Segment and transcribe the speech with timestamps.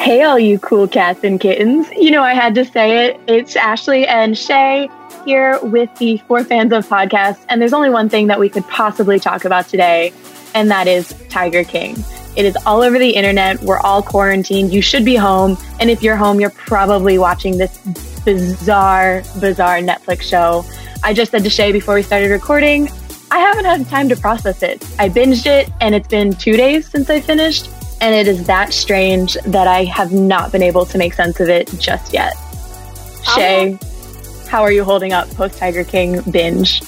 [0.00, 1.86] Hey, all you cool cats and kittens.
[1.90, 3.20] You know, I had to say it.
[3.26, 4.88] It's Ashley and Shay
[5.26, 7.44] here with the Four Fans of Podcasts.
[7.50, 10.14] And there's only one thing that we could possibly talk about today,
[10.54, 12.02] and that is Tiger King.
[12.34, 13.60] It is all over the internet.
[13.60, 14.72] We're all quarantined.
[14.72, 15.58] You should be home.
[15.80, 17.76] And if you're home, you're probably watching this
[18.24, 20.64] bizarre, bizarre Netflix show.
[21.04, 22.88] I just said to Shay before we started recording,
[23.30, 24.82] I haven't had time to process it.
[24.98, 27.68] I binged it, and it's been two days since I finished.
[28.00, 31.48] And it is that strange that I have not been able to make sense of
[31.48, 32.32] it just yet.
[33.34, 33.78] Shay,
[34.48, 36.82] how are you holding up post Tiger King binge?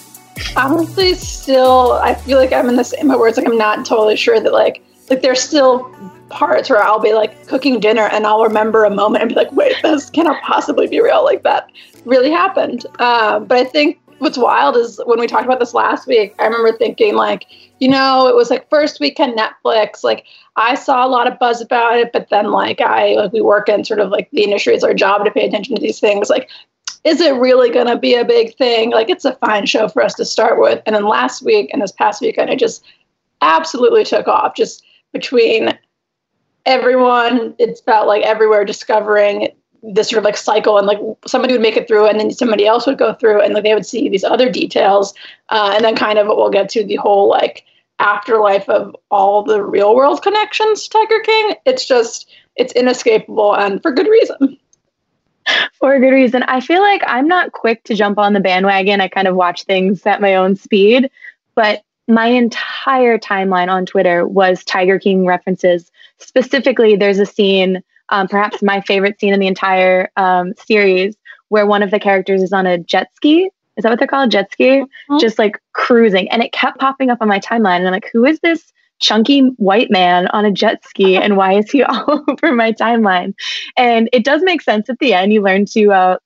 [0.56, 4.16] Honestly, still, I feel like I'm in the same where it's like I'm not totally
[4.16, 5.94] sure that like like there's still
[6.30, 9.52] parts where I'll be like cooking dinner and I'll remember a moment and be like,
[9.52, 11.22] wait, this cannot possibly be real.
[11.22, 11.70] Like that
[12.04, 12.86] really happened.
[12.98, 16.44] Um, but I think what's wild is when we talked about this last week, I
[16.44, 17.46] remember thinking like,
[17.82, 20.04] you know, it was like first weekend Netflix.
[20.04, 23.40] Like I saw a lot of buzz about it, but then like I like we
[23.40, 25.98] work in sort of like the industry is our job to pay attention to these
[25.98, 26.30] things.
[26.30, 26.48] Like,
[27.02, 28.92] is it really gonna be a big thing?
[28.92, 30.80] Like it's a fine show for us to start with.
[30.86, 32.84] And then last week and this past weekend, it just
[33.40, 34.54] absolutely took off.
[34.54, 35.76] Just between
[36.64, 39.48] everyone, it's felt like everywhere discovering
[39.82, 42.64] this sort of like cycle and like somebody would make it through and then somebody
[42.64, 45.12] else would go through and like they would see these other details
[45.48, 47.64] uh, and then kind of we'll get to the whole like
[48.02, 53.80] afterlife of all the real world connections to tiger king it's just it's inescapable and
[53.80, 54.58] for good reason.
[55.80, 56.44] For good reason.
[56.44, 59.00] I feel like i'm not quick to jump on the bandwagon.
[59.00, 61.10] I kind of watch things at my own speed
[61.54, 65.90] but my entire timeline on twitter was tiger king references.
[66.18, 71.16] Specifically there's a scene um, perhaps my favorite scene in the entire um, series,
[71.48, 73.50] where one of the characters is on a jet ski.
[73.76, 74.30] Is that what they're called?
[74.30, 74.64] Jet ski?
[74.64, 75.18] Mm-hmm.
[75.18, 76.30] Just like cruising.
[76.30, 77.78] And it kept popping up on my timeline.
[77.78, 81.16] And I'm like, who is this chunky white man on a jet ski?
[81.22, 83.34] And why is he all over my timeline?
[83.76, 85.32] And it does make sense at the end.
[85.32, 86.16] You learn to uh,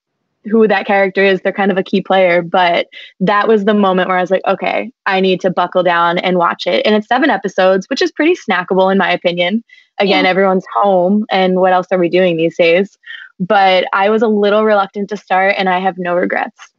[0.44, 1.40] who that character is.
[1.40, 2.42] They're kind of a key player.
[2.42, 2.88] But
[3.20, 6.38] that was the moment where I was like, okay, I need to buckle down and
[6.38, 6.84] watch it.
[6.84, 9.62] And it's seven episodes, which is pretty snackable in my opinion
[9.98, 10.30] again yeah.
[10.30, 12.98] everyone's home and what else are we doing these days
[13.40, 16.72] but i was a little reluctant to start and i have no regrets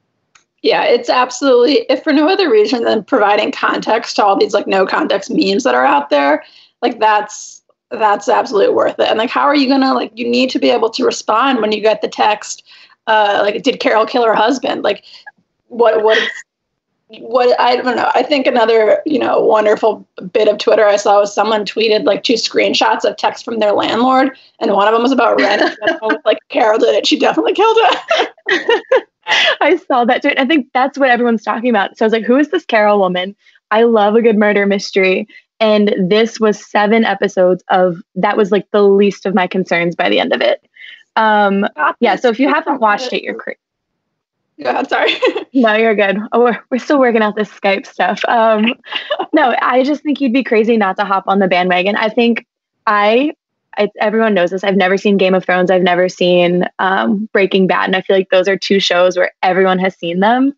[0.62, 4.68] yeah it's absolutely if for no other reason than providing context to all these like
[4.68, 6.44] no context memes that are out there
[6.82, 10.50] like that's that's absolutely worth it and like how are you gonna like you need
[10.50, 12.64] to be able to respond when you get the text
[13.08, 15.04] uh like did carol kill her husband like
[15.68, 16.18] what what
[17.20, 18.12] what I don't know.
[18.14, 22.24] I think another, you know, wonderful bit of Twitter I saw was someone tweeted like
[22.24, 25.62] two screenshots of text from their landlord, and one of them was about rent.
[25.82, 27.08] and like, Carol did it.
[27.08, 29.08] She definitely killed it.
[29.62, 30.32] I saw that too.
[30.38, 31.98] I think that's what everyone's talking about.
[31.98, 33.36] So I was like, who is this Carol woman?
[33.72, 35.28] I love a good murder mystery.
[35.60, 40.10] And this was seven episodes of that was like the least of my concerns by
[40.10, 40.66] the end of it.
[41.16, 41.66] Um,
[42.00, 42.16] yeah.
[42.16, 43.60] So if you haven't watched it, you're crazy.
[44.62, 44.90] Go ahead.
[44.90, 45.14] Sorry.
[45.54, 46.18] no, you're good.
[46.32, 48.24] Oh, we're, we're still working out this Skype stuff.
[48.28, 48.74] Um,
[49.34, 51.96] no, I just think you'd be crazy not to hop on the bandwagon.
[51.96, 52.46] I think
[52.86, 53.34] I,
[53.78, 54.64] I everyone knows this.
[54.64, 55.72] I've never seen Game of Thrones.
[55.72, 59.32] I've never seen um, Breaking Bad, and I feel like those are two shows where
[59.44, 60.54] everyone has seen them.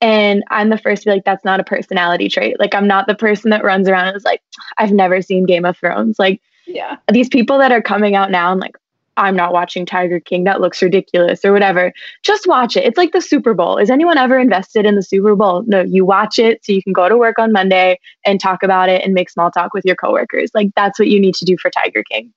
[0.00, 2.58] And I'm the first to be like, that's not a personality trait.
[2.58, 4.42] Like, I'm not the person that runs around and is like,
[4.76, 6.18] I've never seen Game of Thrones.
[6.18, 8.76] Like, yeah, these people that are coming out now and like,
[9.16, 10.44] I'm not watching Tiger King.
[10.44, 11.92] That looks ridiculous or whatever.
[12.22, 12.84] Just watch it.
[12.84, 13.78] It's like the Super Bowl.
[13.78, 15.62] Is anyone ever invested in the Super Bowl?
[15.66, 18.88] No, you watch it so you can go to work on Monday and talk about
[18.88, 20.50] it and make small talk with your coworkers.
[20.52, 22.32] Like that's what you need to do for Tiger King.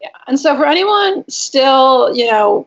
[0.00, 0.08] Yeah.
[0.26, 2.66] And so for anyone still, you know,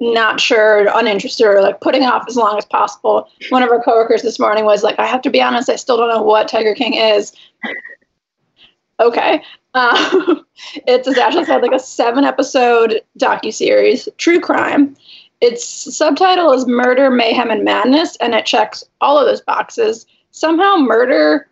[0.00, 4.22] not sure, uninterested, or like putting off as long as possible, one of our coworkers
[4.22, 6.74] this morning was like, I have to be honest, I still don't know what Tiger
[6.74, 7.32] King is.
[9.00, 9.42] okay.
[9.74, 10.46] Um,
[10.86, 14.96] it's as Ashley said, like a seven episode docu series, true crime.
[15.40, 20.06] Its subtitle is Murder, Mayhem, and Madness, and it checks all of those boxes.
[20.32, 21.48] Somehow, murder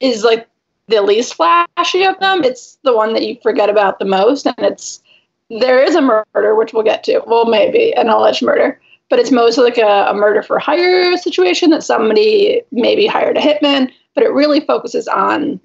[0.00, 0.48] is like
[0.90, 2.44] the least flashy of them.
[2.44, 5.00] It's the one that you forget about the most, and it's
[5.48, 7.22] there is a murder, which we'll get to.
[7.26, 11.70] Well, maybe an alleged murder, but it's mostly like a, a murder for hire situation
[11.70, 15.60] that somebody maybe hired a hitman, but it really focuses on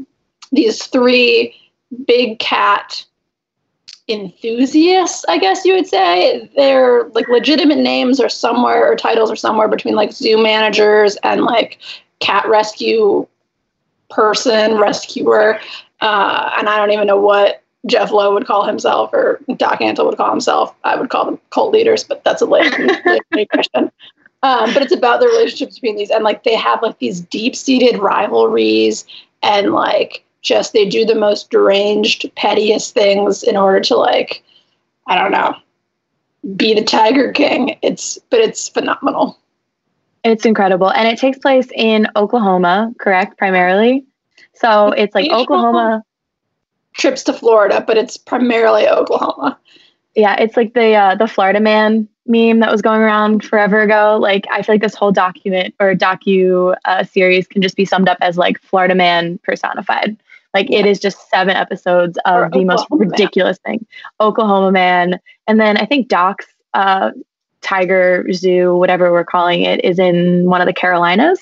[0.51, 1.55] these three
[2.07, 3.05] big cat
[4.07, 6.49] enthusiasts, I guess you would say.
[6.55, 11.43] Their like legitimate names are somewhere or titles are somewhere between like zoo managers and
[11.43, 11.79] like
[12.19, 13.27] cat rescue
[14.09, 15.59] person, rescuer.
[16.01, 20.05] Uh, and I don't even know what Jeff Lowe would call himself or Doc Antle
[20.05, 20.73] would call himself.
[20.83, 22.89] I would call them cult leaders, but that's a later
[23.51, 23.91] question.
[24.43, 27.55] Um, but it's about the relationships between these, and like they have like these deep
[27.55, 29.05] seated rivalries,
[29.41, 34.43] and like just they do the most deranged, pettiest things in order to like
[35.07, 35.55] I don't know,
[36.55, 37.77] be the Tiger King.
[37.81, 39.39] It's but it's phenomenal.
[40.25, 43.37] It's incredible, and it takes place in Oklahoma, correct?
[43.37, 44.03] Primarily,
[44.55, 46.03] so it's like Oklahoma
[46.93, 49.59] trips to Florida, but it's primarily Oklahoma.
[50.15, 54.17] Yeah, it's like the uh, the Florida Man meme that was going around forever ago.
[54.19, 58.09] Like I feel like this whole document or docu uh, series can just be summed
[58.09, 60.17] up as like Florida Man personified.
[60.55, 63.79] Like it is just seven episodes of or the Oklahoma most ridiculous Man.
[63.79, 63.87] thing.
[64.19, 67.11] Oklahoma Man, and then I think Doc's uh,
[67.65, 71.39] Tiger Zoo, whatever we're calling it, is in one of the Carolinas.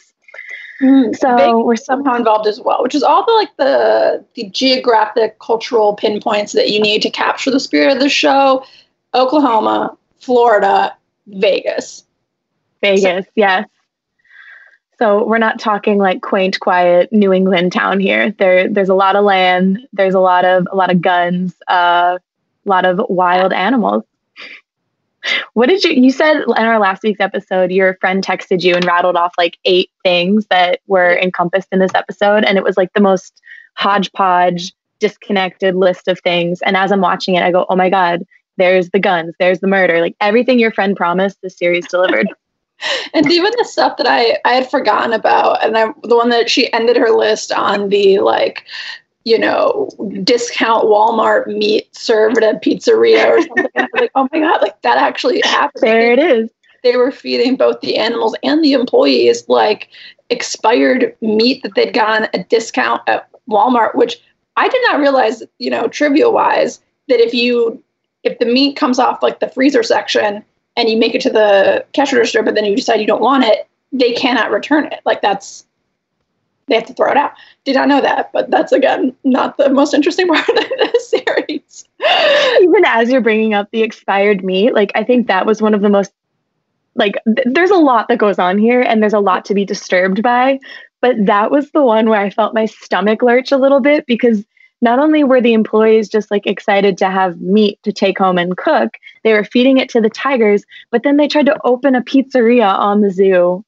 [0.81, 5.37] Mm, so we're somehow involved as well, which is all the like the the geographic
[5.39, 8.65] cultural pinpoints that you need to capture the spirit of the show.
[9.13, 10.95] Oklahoma, Florida,
[11.27, 12.03] Vegas.
[12.81, 13.67] Vegas, so, yes.
[14.99, 18.31] So we're not talking like quaint, quiet New England town here.
[18.31, 19.87] There, there's a lot of land.
[19.93, 21.53] There's a lot of a lot of guns.
[21.67, 22.17] Uh,
[22.65, 24.03] a lot of wild animals.
[25.53, 25.91] What did you?
[25.91, 29.57] You said in our last week's episode, your friend texted you and rattled off like
[29.65, 33.41] eight things that were encompassed in this episode, and it was like the most
[33.75, 36.61] hodgepodge, disconnected list of things.
[36.61, 38.23] And as I'm watching it, I go, "Oh my god,
[38.57, 42.27] there's the guns, there's the murder, like everything your friend promised, the series delivered."
[43.13, 46.49] and even the stuff that I I had forgotten about, and I, the one that
[46.49, 48.65] she ended her list on the like,
[49.25, 49.89] you know,
[50.23, 53.87] discount Walmart meat served at a pizzeria or something.
[53.93, 55.83] Like, oh my god, like that actually happened.
[55.83, 56.49] There it is.
[56.83, 59.87] They were feeding both the animals and the employees like
[60.29, 64.19] expired meat that they'd gotten a discount at Walmart, which
[64.57, 67.81] I did not realize, you know, trivia wise, that if you
[68.23, 70.43] if the meat comes off like the freezer section
[70.75, 73.43] and you make it to the cash register, but then you decide you don't want
[73.43, 75.01] it, they cannot return it.
[75.05, 75.65] Like that's
[76.67, 77.31] they have to throw it out.
[77.65, 81.87] Did not know that, but that's again not the most interesting part of the series.
[82.61, 85.81] Even as you're bringing up the expired meat, like I think that was one of
[85.81, 86.13] the most
[86.95, 89.65] like th- there's a lot that goes on here and there's a lot to be
[89.65, 90.59] disturbed by,
[91.01, 94.45] but that was the one where I felt my stomach lurch a little bit because
[94.81, 98.57] not only were the employees just like excited to have meat to take home and
[98.57, 102.01] cook, they were feeding it to the tigers, but then they tried to open a
[102.01, 103.63] pizzeria on the zoo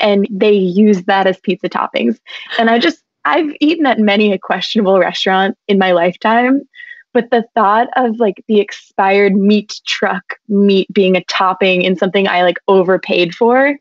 [0.00, 2.18] and they use that as pizza toppings.
[2.58, 6.62] And I just, I've eaten at many a questionable restaurant in my lifetime,
[7.12, 12.28] but the thought of like the expired meat truck meat being a topping in something
[12.28, 13.76] I like overpaid for,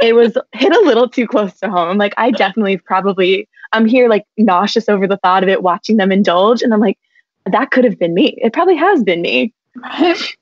[0.00, 1.98] it was hit a little too close to home.
[1.98, 6.12] Like, I definitely probably I'm here like nauseous over the thought of it, watching them
[6.12, 6.62] indulge.
[6.62, 6.98] And I'm like,
[7.44, 8.38] that could have been me.
[8.40, 9.52] It probably has been me.
[9.76, 10.36] Right.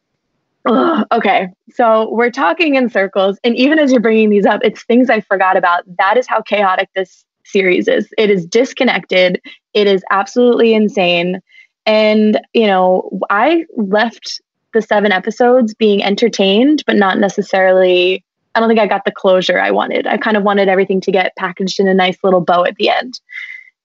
[0.67, 1.49] Ugh, okay.
[1.71, 3.39] So we're talking in circles.
[3.45, 5.85] And even as you're bringing these up, it's things I forgot about.
[5.99, 8.09] That is how chaotic this series is.
[8.17, 9.41] It is disconnected,
[9.75, 11.41] it is absolutely insane.
[11.87, 14.41] And, you know, I left
[14.73, 18.25] the seven episodes being entertained, but not necessarily
[18.55, 20.07] I don't think I got the closure I wanted.
[20.07, 22.89] I kind of wanted everything to get packaged in a nice little bow at the
[22.89, 23.21] end.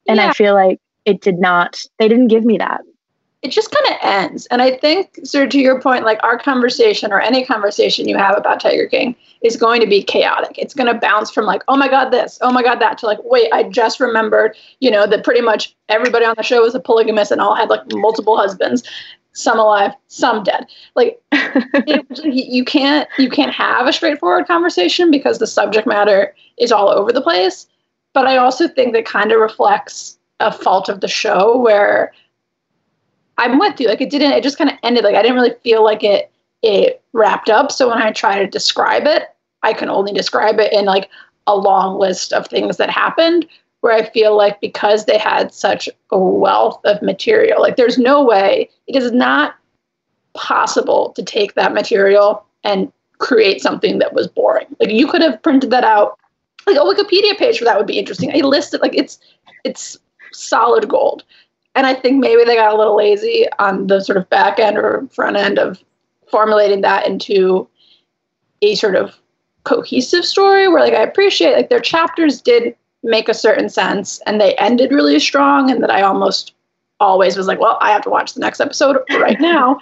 [0.08, 0.30] And yeah.
[0.30, 2.82] I feel like it did not, they didn't give me that.
[3.42, 4.48] It just kind of ends.
[4.48, 8.38] And I think, sir, to your point, like our conversation or any conversation you have
[8.38, 10.58] about Tiger King is going to be chaotic.
[10.58, 13.06] It's going to bounce from like, oh my God, this, oh my God, that, to
[13.06, 16.76] like, wait, I just remembered, you know, that pretty much everybody on the show was
[16.76, 18.84] a polygamist and all had like multiple husbands
[19.34, 20.68] some alive, some dead.
[20.96, 21.22] Like
[22.26, 27.12] you can't you can't have a straightforward conversation because the subject matter is all over
[27.12, 27.68] the place.
[28.14, 32.12] But I also think that kind of reflects a fault of the show where
[33.40, 33.88] I'm with you.
[33.88, 34.34] Like it didn't.
[34.34, 35.04] It just kind of ended.
[35.04, 36.32] Like I didn't really feel like it
[36.62, 37.72] it wrapped up.
[37.72, 39.24] So when I try to describe it,
[39.64, 41.10] I can only describe it in like
[41.48, 43.48] a long list of things that happened
[43.82, 48.24] where I feel like because they had such a wealth of material, like there's no
[48.24, 49.56] way, it is not
[50.34, 54.68] possible to take that material and create something that was boring.
[54.80, 56.20] Like you could have printed that out,
[56.68, 58.32] like a Wikipedia page for that would be interesting.
[58.32, 59.18] A listed like it's
[59.64, 59.98] it's
[60.34, 61.24] solid gold.
[61.80, 64.78] And I think maybe they got a little lazy on the sort of back end
[64.78, 65.82] or front end of
[66.30, 67.70] formulating that into
[68.62, 69.16] a sort of
[69.64, 74.42] cohesive story where like I appreciate like their chapters did make a certain sense and
[74.42, 76.52] they ended really strong and that I almost
[77.00, 79.80] always was like, well, I have to watch the next episode right now.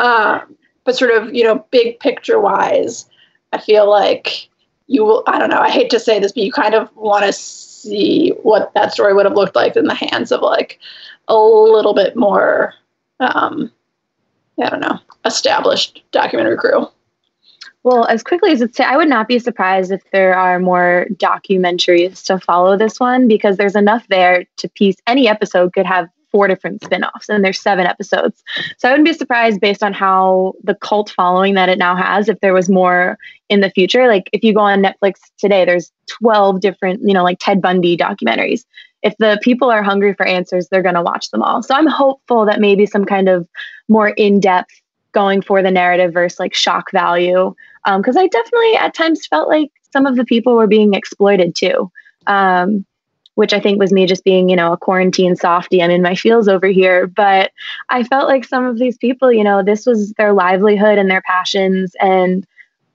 [0.00, 3.08] Um, but sort of, you know, big picture wise,
[3.52, 4.48] I feel like
[4.88, 7.26] you will, I don't know, I hate to say this, but you kind of want
[7.26, 10.80] to see what that story would have looked like in the hands of like
[11.28, 12.74] a little bit more,
[13.20, 13.70] um,
[14.60, 16.88] I don't know, established documentary crew.
[17.84, 22.24] Well, as quickly as it's, I would not be surprised if there are more documentaries
[22.24, 24.96] to follow this one because there's enough there to piece.
[25.06, 28.42] Any episode could have four different spin-offs and there's seven episodes.
[28.76, 32.28] So I wouldn't be surprised based on how the cult following that it now has
[32.28, 33.16] if there was more
[33.48, 34.06] in the future.
[34.06, 37.96] Like if you go on Netflix today, there's 12 different, you know, like Ted Bundy
[37.96, 38.64] documentaries.
[39.02, 41.62] If the people are hungry for answers, they're going to watch them all.
[41.62, 43.48] So I'm hopeful that maybe some kind of
[43.88, 44.80] more in-depth
[45.12, 49.48] going for the narrative versus like shock value because um, I definitely at times felt
[49.48, 51.90] like some of the people were being exploited too.
[52.26, 52.84] Um,
[53.38, 55.80] which I think was me just being, you know, a quarantine softy.
[55.80, 57.06] I'm in my feels over here.
[57.06, 57.52] But
[57.88, 61.22] I felt like some of these people, you know, this was their livelihood and their
[61.22, 61.94] passions.
[62.00, 62.44] And,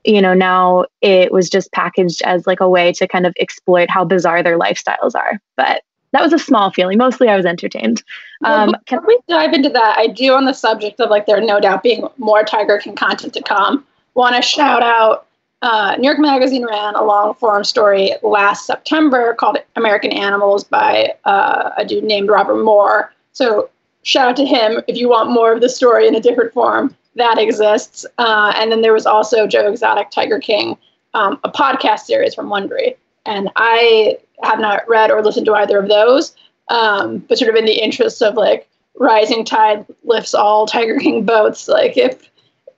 [0.04, 3.90] you know, now it was just packaged as like a way to kind of exploit
[3.90, 5.40] how bizarre their lifestyles are.
[5.56, 6.98] But that was a small feeling.
[6.98, 8.04] Mostly I was entertained.
[8.44, 9.98] Um, well, can we dive into that?
[9.98, 13.34] I do on the subject of like there no doubt being more Tiger King content
[13.34, 13.86] to come.
[14.14, 15.28] Want to shout out
[15.64, 21.16] uh, New York Magazine ran a long form story last September called American Animals by
[21.24, 23.14] uh, a dude named Robert Moore.
[23.32, 23.70] So
[24.04, 26.96] shout out to him if you want more of the story in a different form.
[27.16, 28.06] That exists.
[28.18, 30.78] Uh, and then there was also Joe Exotic Tiger King,
[31.14, 32.98] um, a podcast series from Wondery.
[33.26, 36.36] And I have not read or listened to either of those,
[36.70, 41.26] um, but sort of in the interest of like rising tide lifts all Tiger King
[41.26, 41.68] boats.
[41.68, 42.30] Like if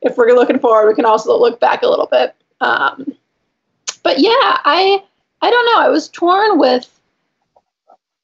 [0.01, 2.35] if we're looking forward, we can also look back a little bit.
[2.61, 3.15] Um,
[4.03, 5.03] but yeah, I
[5.41, 5.79] I don't know.
[5.79, 6.89] I was torn with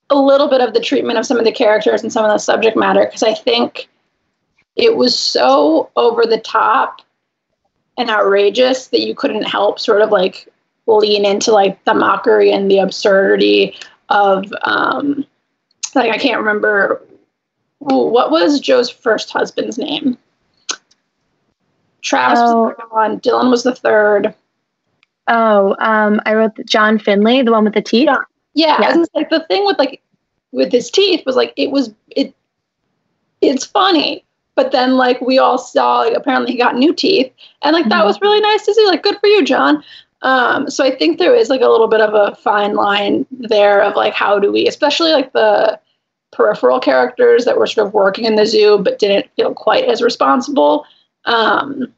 [0.09, 2.37] a little bit of the treatment of some of the characters and some of the
[2.37, 3.87] subject matter because I think
[4.75, 7.01] it was so over the top
[7.97, 10.47] and outrageous that you couldn't help sort of like
[10.87, 13.75] lean into like the mockery and the absurdity
[14.09, 15.25] of um
[15.95, 17.01] like I can't remember
[17.79, 20.17] what was Joe's first husband's name.
[22.01, 22.65] Travis oh.
[22.65, 23.17] was the one.
[23.17, 24.33] Dillon was the third.
[25.27, 28.09] Oh, um, I wrote the John Finlay, the one with the teeth.
[28.53, 29.03] Yeah, yeah.
[29.13, 30.01] like the thing with like
[30.51, 32.33] with his teeth was like it was it.
[33.41, 34.23] It's funny,
[34.55, 37.89] but then like we all saw like apparently he got new teeth, and like mm-hmm.
[37.89, 38.85] that was really nice to see.
[38.85, 39.83] Like good for you, John.
[40.23, 43.81] Um, so I think there is like a little bit of a fine line there
[43.81, 45.79] of like how do we, especially like the
[46.31, 50.01] peripheral characters that were sort of working in the zoo but didn't feel quite as
[50.01, 50.85] responsible.
[51.25, 51.93] Um,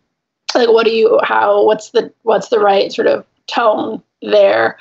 [0.55, 4.77] like what do you how what's the what's the right sort of tone there?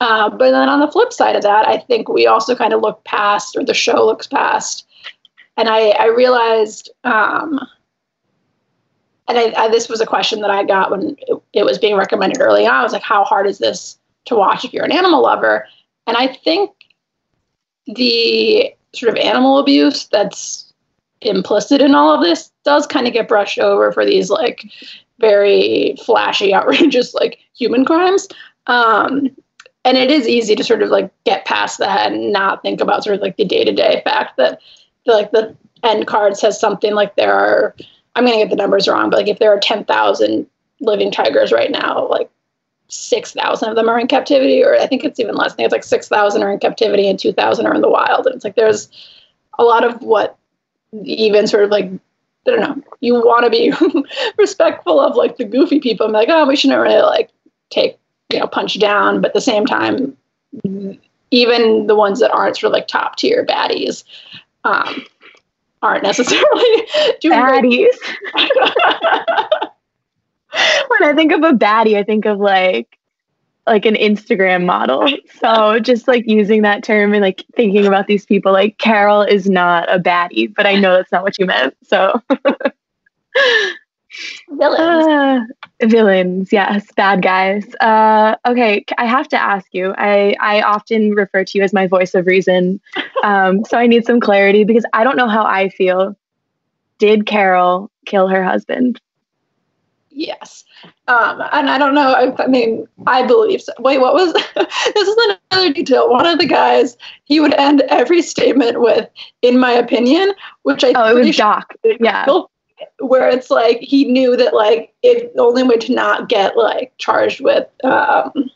[0.00, 2.80] Uh, but then on the flip side of that i think we also kind of
[2.80, 4.86] look past or the show looks past.
[5.56, 7.60] And i i realized um,
[9.36, 11.96] and I, I, this was a question that i got when it, it was being
[11.96, 14.92] recommended early on i was like how hard is this to watch if you're an
[14.92, 15.66] animal lover
[16.06, 16.70] and i think
[17.86, 20.72] the sort of animal abuse that's
[21.22, 24.64] implicit in all of this does kind of get brushed over for these like
[25.18, 28.28] very flashy, outrageous like human crimes.
[28.66, 29.30] Um,
[29.84, 33.02] and it is easy to sort of like get past that and not think about
[33.02, 34.60] sort of like the day to day fact that
[35.06, 37.74] like the end card says something like there are
[38.14, 40.46] I'm gonna get the numbers wrong, but like if there are ten thousand
[40.80, 42.30] living tigers right now, like
[42.88, 45.52] six thousand of them are in captivity, or I think it's even less.
[45.52, 47.90] I think it's like six thousand are in captivity and two thousand are in the
[47.90, 48.26] wild.
[48.26, 48.88] And it's like there's
[49.58, 50.36] a lot of what
[51.04, 51.90] even sort of like
[52.46, 53.72] I don't know, you want to be
[54.38, 56.06] respectful of like the goofy people.
[56.06, 57.30] I'm like, oh, we shouldn't really like
[57.70, 57.98] take,
[58.32, 59.20] you know, punch down.
[59.20, 60.16] But at the same time,
[61.30, 64.04] even the ones that aren't sort of like top tier baddies
[64.64, 65.04] um,
[65.82, 66.86] aren't necessarily
[67.20, 67.96] doing baddies.
[70.88, 72.98] when I think of a baddie, I think of like
[73.66, 75.08] like an Instagram model.
[75.38, 79.48] So just like using that term and like thinking about these people, like Carol is
[79.48, 81.76] not a baddie, but I know that's not what you meant.
[81.84, 82.20] So
[84.50, 85.06] villains.
[85.06, 87.64] Uh, villains, yes, bad guys.
[87.80, 89.94] Uh, okay, I have to ask you.
[89.96, 92.80] I I often refer to you as my voice of reason,
[93.24, 96.16] um, so I need some clarity because I don't know how I feel.
[96.98, 99.00] Did Carol kill her husband?
[100.14, 100.64] Yes.
[101.08, 102.12] Um, and I don't know.
[102.12, 103.72] I, I, mean, I believe so.
[103.78, 104.96] Wait, what was this?
[104.96, 106.10] Is another detail.
[106.10, 109.08] One of the guys, he would end every statement with,
[109.42, 111.74] "In my opinion," which I oh, it was Doc.
[111.82, 112.26] Yeah.
[113.02, 117.40] Where it's like he knew that like it only way to not get like charged
[117.40, 118.50] with um,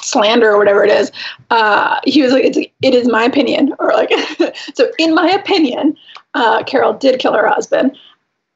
[0.00, 1.10] slander or whatever it is,
[1.50, 4.10] uh, he was like, "It's it is my opinion," or like,
[4.74, 5.96] so in my opinion,
[6.34, 7.96] uh, Carol did kill her husband.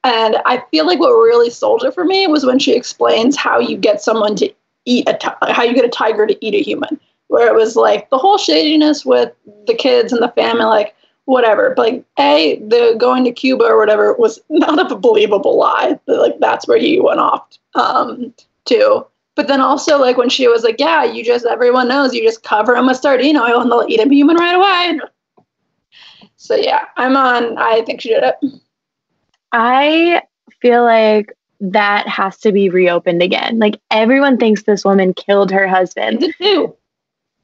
[0.03, 3.59] And I feel like what really sold it for me was when she explains how
[3.59, 4.49] you get someone to
[4.85, 6.99] eat a t- how you get a tiger to eat a human.
[7.27, 9.33] Where it was like the whole shadiness with
[9.65, 10.95] the kids and the family, like
[11.27, 11.73] whatever.
[11.75, 15.99] But like a the going to Cuba or whatever was not a believable lie.
[16.07, 18.33] Like that's where he went off um,
[18.65, 19.05] to.
[19.35, 22.43] But then also like when she was like, yeah, you just everyone knows you just
[22.43, 24.99] cover them with sardine oil and they'll eat a human right away.
[26.37, 27.57] So yeah, I'm on.
[27.57, 28.35] I think she did it.
[29.51, 30.23] I
[30.61, 33.59] feel like that has to be reopened again.
[33.59, 36.25] Like everyone thinks this woman killed her husband.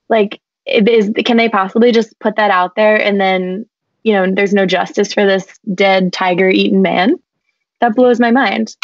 [0.10, 3.66] Like is can they possibly just put that out there and then
[4.04, 7.16] you know there's no justice for this dead tiger eaten man?
[7.82, 8.76] That blows my mind.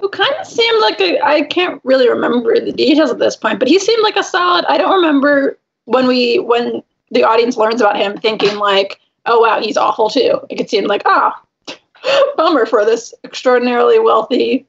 [0.00, 3.58] Who kind of seemed like a I can't really remember the details at this point,
[3.58, 4.64] but he seemed like a solid.
[4.68, 9.60] I don't remember when we when the audience learns about him thinking like, oh wow,
[9.60, 10.40] he's awful too.
[10.50, 11.40] It could seem like, ah,
[12.36, 14.66] bummer for this extraordinarily wealthy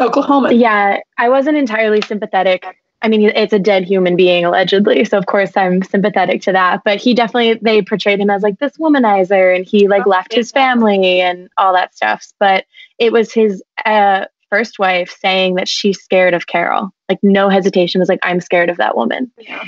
[0.00, 0.52] Oklahoma.
[0.52, 2.64] Yeah, I wasn't entirely sympathetic.
[3.00, 6.82] I mean, it's a dead human being allegedly, so of course I'm sympathetic to that.
[6.84, 10.50] But he definitely they portrayed him as like this womanizer, and he like left his
[10.50, 12.26] family and all that stuff.
[12.40, 12.64] But
[12.98, 16.92] it was his uh, first wife saying that she's scared of Carol.
[17.08, 19.30] Like no hesitation was like, I'm scared of that woman.
[19.38, 19.60] Yeah.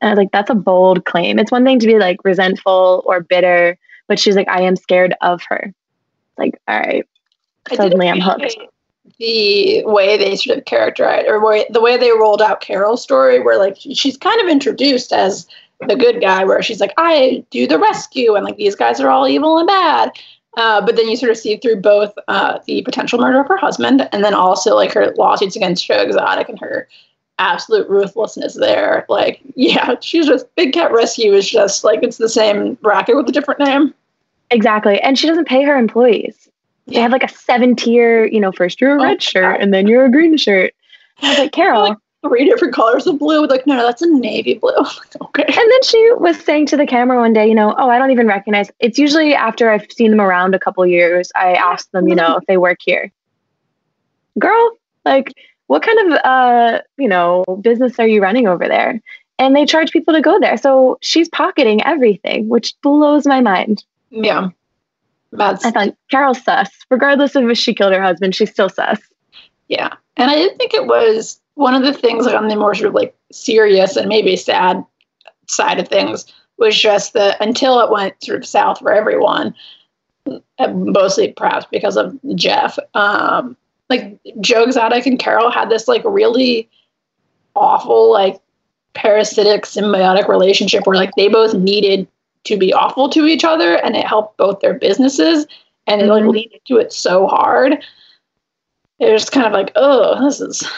[0.00, 1.38] And I was like, that's a bold claim.
[1.38, 3.76] It's one thing to be like resentful or bitter,
[4.06, 5.74] but she's like, I am scared of her.
[6.36, 7.04] Like, all right,
[7.72, 8.56] suddenly I'm hooked.
[9.18, 13.40] The way they sort of characterize or way, the way they rolled out Carol's story,
[13.40, 15.46] where like she's kind of introduced as
[15.86, 19.10] the good guy, where she's like, I do the rescue, and like these guys are
[19.10, 20.12] all evil and bad.
[20.56, 23.56] Uh, but then you sort of see through both uh, the potential murder of her
[23.56, 26.88] husband and then also like her lawsuits against Joe Exotic and her
[27.38, 29.06] absolute ruthlessness there.
[29.08, 33.28] Like, yeah, she's just Big Cat Rescue is just like it's the same racket with
[33.28, 33.94] a different name.
[34.50, 35.00] Exactly.
[35.00, 36.47] And she doesn't pay her employees.
[36.88, 39.72] They have like a seven tier, you know, first you're a oh, red shirt and
[39.72, 40.72] then you're a green shirt.
[41.22, 41.82] I was like, Carol.
[41.88, 43.46] Like three different colors of blue.
[43.46, 44.72] Like, no, no, that's a navy blue.
[45.22, 45.44] okay.
[45.44, 48.10] And then she was saying to the camera one day, you know, oh, I don't
[48.10, 48.70] even recognize.
[48.80, 52.36] It's usually after I've seen them around a couple years, I ask them, you know,
[52.36, 53.12] if they work here.
[54.38, 54.72] Girl,
[55.04, 55.32] like,
[55.66, 59.00] what kind of uh, you know, business are you running over there?
[59.38, 60.56] And they charge people to go there.
[60.56, 63.84] So she's pocketing everything, which blows my mind.
[64.10, 64.48] Yeah.
[65.32, 66.70] That's I thought Carol's sus.
[66.90, 68.98] Regardless of if she killed her husband, she's still sus.
[69.68, 69.94] Yeah.
[70.16, 72.88] And I did think it was one of the things like on the more sort
[72.88, 74.84] of like serious and maybe sad
[75.48, 76.26] side of things
[76.58, 79.54] was just that until it went sort of south for everyone,
[80.58, 83.56] uh, mostly perhaps because of Jeff, um,
[83.90, 86.68] like Joe Exotic and Carol had this like really
[87.54, 88.40] awful, like
[88.94, 92.06] parasitic, symbiotic relationship where like they both needed
[92.48, 95.46] to be awful to each other and it helped both their businesses
[95.86, 96.30] and they like mm-hmm.
[96.30, 97.82] leaned into it so hard.
[98.98, 100.68] It was kind of like, oh, this is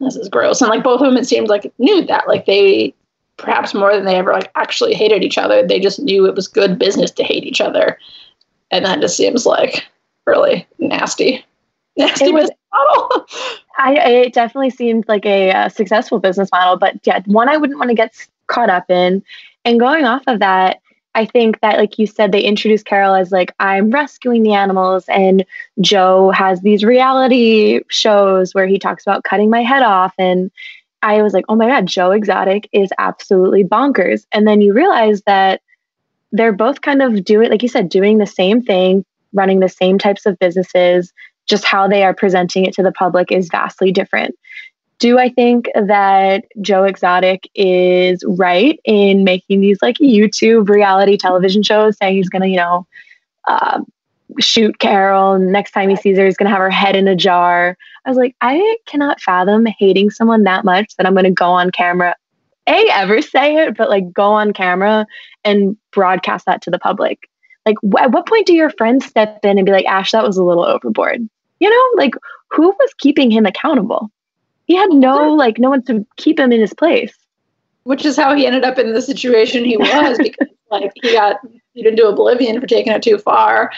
[0.00, 0.60] this is gross.
[0.60, 2.28] And like both of them it seemed like knew that.
[2.28, 2.94] Like they
[3.36, 5.66] perhaps more than they ever like actually hated each other.
[5.66, 7.98] They just knew it was good business to hate each other.
[8.70, 9.86] And that just seems like
[10.26, 11.44] really nasty
[11.98, 13.26] nasty it was, model.
[13.78, 17.78] I it definitely seemed like a, a successful business model, but yeah, one I wouldn't
[17.78, 18.14] want to get
[18.46, 19.22] caught up in.
[19.64, 20.80] And going off of that,
[21.14, 25.04] I think that, like you said, they introduced Carol as like, I'm rescuing the animals.
[25.08, 25.44] And
[25.80, 30.14] Joe has these reality shows where he talks about cutting my head off.
[30.18, 30.50] And
[31.02, 34.26] I was like, oh my God, Joe Exotic is absolutely bonkers.
[34.32, 35.60] And then you realize that
[36.30, 39.98] they're both kind of doing, like you said, doing the same thing, running the same
[39.98, 41.12] types of businesses,
[41.48, 44.34] just how they are presenting it to the public is vastly different.
[44.98, 51.62] Do I think that Joe Exotic is right in making these like YouTube reality television
[51.62, 52.86] shows saying he's going to, you know,
[53.46, 53.80] uh,
[54.38, 57.08] shoot Carol and next time he sees her, he's going to have her head in
[57.08, 57.76] a jar?
[58.04, 61.50] I was like, I cannot fathom hating someone that much that I'm going to go
[61.50, 62.14] on camera.
[62.66, 65.06] A, ever say it, but like go on camera
[65.44, 67.28] and broadcast that to the public.
[67.64, 70.36] Like, at what point do your friends step in and be like, Ash, that was
[70.36, 71.26] a little overboard?
[71.60, 72.14] You know, like
[72.50, 74.10] who was keeping him accountable?
[74.68, 77.14] He had no like no one to keep him in his place.
[77.82, 81.36] Which is how he ended up in the situation he was because like he got
[81.74, 83.72] into oblivion for taking it too far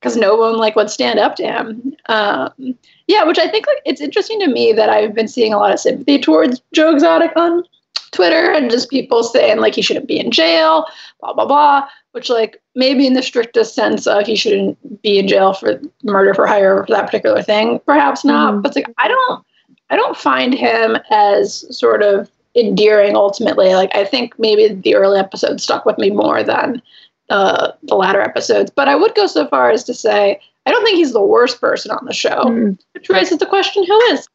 [0.00, 1.94] because no one like would stand up to him.
[2.06, 2.76] Um,
[3.06, 5.72] yeah, which I think like it's interesting to me that I've been seeing a lot
[5.72, 7.64] of sympathy towards Joe Exotic on
[8.10, 10.86] Twitter and just people saying like he shouldn't be in jail,
[11.20, 15.26] blah blah blah which like maybe in the strictest sense of he shouldn't be in
[15.26, 18.62] jail for murder for hire for that particular thing perhaps not mm-hmm.
[18.62, 19.44] but like i don't
[19.92, 25.18] i don't find him as sort of endearing ultimately like i think maybe the early
[25.18, 26.82] episodes stuck with me more than
[27.30, 30.84] uh, the latter episodes but i would go so far as to say i don't
[30.84, 32.72] think he's the worst person on the show mm-hmm.
[32.92, 34.28] which raises the question who is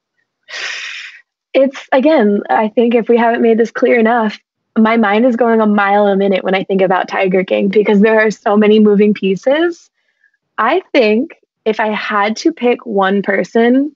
[1.53, 4.39] it's again i think if we haven't made this clear enough
[4.77, 8.01] my mind is going a mile a minute when I think about Tiger King because
[8.01, 9.89] there are so many moving pieces.
[10.57, 13.95] I think if I had to pick one person,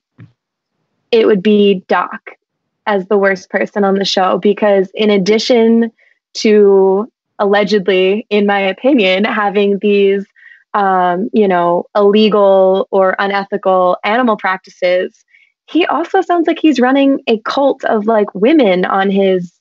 [1.12, 2.30] it would be Doc
[2.86, 5.92] as the worst person on the show because, in addition
[6.34, 10.24] to allegedly, in my opinion, having these,
[10.74, 15.24] um, you know, illegal or unethical animal practices,
[15.66, 19.52] he also sounds like he's running a cult of like women on his,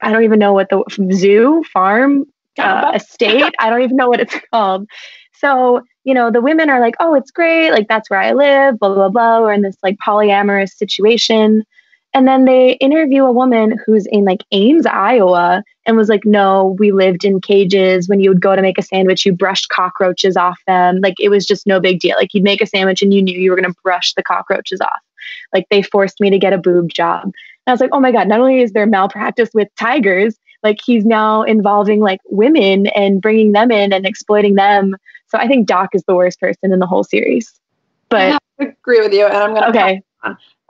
[0.00, 2.26] I don't even know what the zoo, farm,
[2.58, 3.54] uh, estate.
[3.58, 4.88] I don't even know what it's called.
[5.32, 7.70] So, you know, the women are like, oh, it's great.
[7.70, 9.40] Like, that's where I live, blah, blah, blah.
[9.40, 11.64] We're in this like polyamorous situation.
[12.12, 16.76] And then they interview a woman who's in like Ames, Iowa, and was like, no,
[16.78, 18.08] we lived in cages.
[18.08, 21.00] When you would go to make a sandwich, you brushed cockroaches off them.
[21.00, 22.16] Like, it was just no big deal.
[22.16, 24.80] Like, you'd make a sandwich and you knew you were going to brush the cockroaches
[24.80, 25.00] off.
[25.52, 27.24] Like, they forced me to get a boob job.
[27.24, 27.32] And
[27.66, 31.04] I was like, oh my God, not only is there malpractice with tigers, like he's
[31.04, 34.96] now involving like women and bringing them in and exploiting them.
[35.34, 37.52] So I think Doc is the worst person in the whole series.
[38.08, 40.00] But I agree with you, and I'm gonna okay.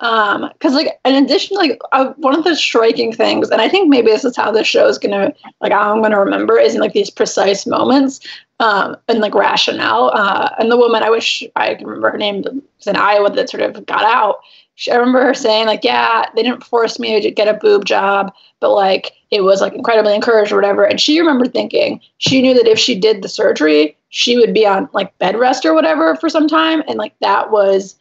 [0.00, 3.90] Um, because like in addition, like uh, one of the striking things, and I think
[3.90, 6.81] maybe this is how the show is gonna like how I'm gonna remember is in
[6.81, 8.20] like these precise moments,
[8.59, 10.11] um, and like rationale.
[10.14, 13.50] Uh, and the woman I wish I can remember her name was in Iowa that
[13.50, 14.37] sort of got out.
[14.76, 17.84] She, I remember her saying like, yeah, they didn't force me to get a boob
[17.84, 20.84] job, but like it was like incredibly encouraged or whatever.
[20.84, 24.66] And she remembered thinking she knew that if she did the surgery, she would be
[24.66, 27.96] on like bed rest or whatever for some time, and like that was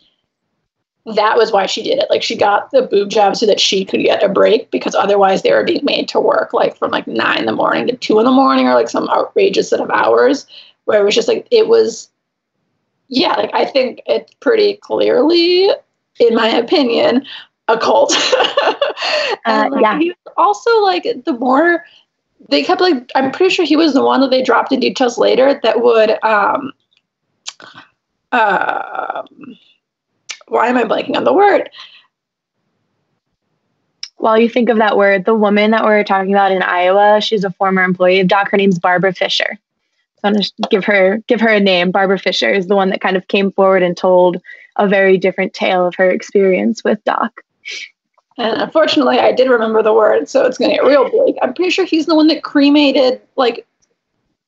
[1.06, 2.10] that was why she did it.
[2.10, 5.42] Like she got the boob job so that she could get a break because otherwise
[5.42, 8.20] they were being made to work like from like nine in the morning to two
[8.20, 10.48] in the morning or like some outrageous set of hours
[10.86, 12.10] where it was just like it was
[13.10, 15.70] yeah, like I think it's pretty clearly,
[16.20, 17.26] in my opinion,
[17.68, 18.14] a cult.
[19.46, 20.00] and like, uh, yeah.
[20.00, 21.86] he was also like the more
[22.50, 25.18] they kept like I'm pretty sure he was the one that they dropped in details
[25.18, 26.74] later that would um
[28.32, 29.28] um
[30.48, 31.70] why am I blanking on the word?
[34.18, 37.44] While you think of that word, the woman that we're talking about in Iowa, she's
[37.44, 38.52] a former employee of Doc.
[38.52, 39.58] Her name's Barbara Fisher.
[40.16, 41.92] So I'm to give her give her a name.
[41.92, 44.42] Barbara Fisher is the one that kind of came forward and told
[44.76, 47.42] a very different tale of her experience with Doc.
[48.38, 51.36] And unfortunately, I did remember the word, so it's going to get real big.
[51.42, 53.66] I'm pretty sure he's the one that cremated like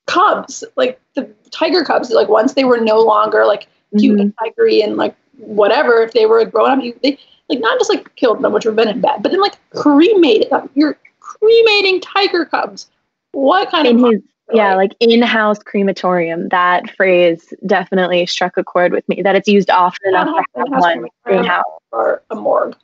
[0.07, 2.09] cubs, like the tiger cubs.
[2.09, 4.21] Like once they were no longer like cute mm-hmm.
[4.21, 7.89] and tigery and like whatever, if they were grown up, you, they like not just
[7.89, 10.69] like killed them, which would have been bad, but then like cremated them.
[10.73, 12.89] You're cremating tiger cubs.
[13.33, 14.21] What kind in of his,
[14.53, 16.49] yeah, like in-house crematorium.
[16.49, 19.21] That phrase definitely struck a chord with me.
[19.21, 22.75] That it's used often enough to have one in-house or a morgue.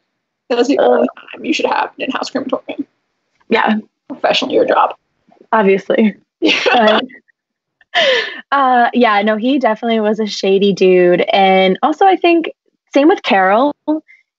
[0.49, 2.85] That's the only time you should have an in-house crematorium.
[3.49, 4.95] Yeah, professional your job.
[5.51, 6.15] Obviously.
[6.43, 7.01] Yeah.
[8.51, 11.21] uh, yeah, no, he definitely was a shady dude.
[11.31, 12.51] And also, I think,
[12.95, 13.75] same with Carol,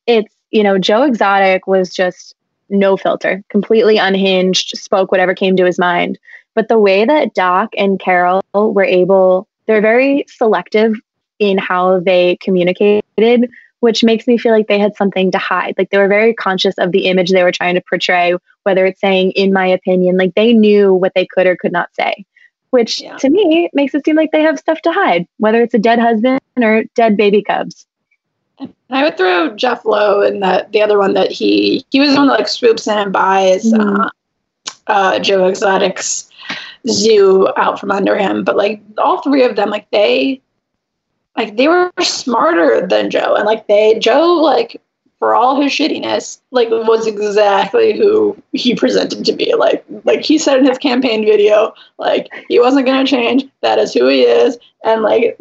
[0.08, 2.34] it's, you know, Joe Exotic was just
[2.70, 6.18] no filter, completely unhinged, spoke whatever came to his mind.
[6.54, 10.94] But the way that Doc and Carol were able, they're very selective
[11.38, 15.74] in how they communicated, which makes me feel like they had something to hide.
[15.78, 18.34] Like they were very conscious of the image they were trying to portray,
[18.64, 21.94] whether it's saying, in my opinion, like they knew what they could or could not
[21.94, 22.24] say
[22.72, 23.16] which yeah.
[23.18, 25.98] to me makes it seem like they have stuff to hide, whether it's a dead
[25.98, 27.86] husband or dead baby cubs.
[28.58, 32.12] And I would throw Jeff Lowe and the the other one that he he was
[32.12, 34.00] the one that like swoops in and buys mm-hmm.
[34.00, 34.08] uh,
[34.86, 36.30] uh, Joe Exotic's
[36.88, 38.44] zoo out from under him.
[38.44, 40.40] But like all three of them, like they
[41.36, 44.80] like they were smarter than Joe, and like they Joe like
[45.18, 49.54] for all his shittiness, like was exactly who he presented to be.
[49.54, 53.44] Like like he said in his campaign video, like he wasn't gonna change.
[53.60, 55.38] That is who he is, and like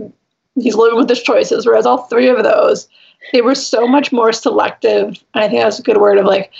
[0.55, 1.65] he's living with his choices.
[1.65, 2.87] Whereas all three of those,
[3.33, 5.07] they were so much more selective.
[5.33, 6.51] And I think that's a good word of like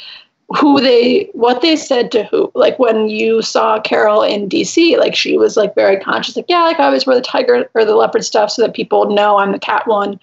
[0.55, 2.51] who they what they said to who.
[2.55, 6.63] Like when you saw Carol in DC, like she was like very conscious, like, yeah,
[6.63, 9.51] like I always wear the tiger or the leopard stuff so that people know I'm
[9.51, 10.19] the cat one.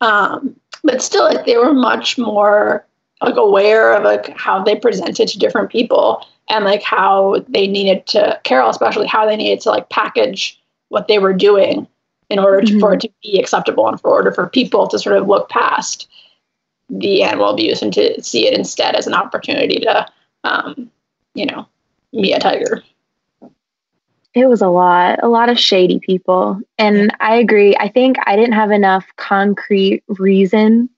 [0.00, 2.86] Um, but still like they were much more
[3.22, 8.06] like aware of like how they presented to different people and like how they needed
[8.06, 11.86] to carol especially how they needed to like package what they were doing
[12.30, 12.80] in order to, mm-hmm.
[12.80, 16.08] for it to be acceptable and for order for people to sort of look past
[16.90, 20.06] the animal abuse and to see it instead as an opportunity to
[20.44, 20.90] um,
[21.34, 21.66] you know
[22.12, 22.82] meet a tiger
[24.34, 26.60] it was a lot, a lot of shady people.
[26.78, 27.76] And I agree.
[27.76, 30.88] I think I didn't have enough concrete reason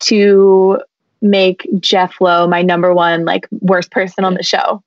[0.00, 0.80] to
[1.22, 4.82] make Jeff Lowe my number one, like, worst person on the show.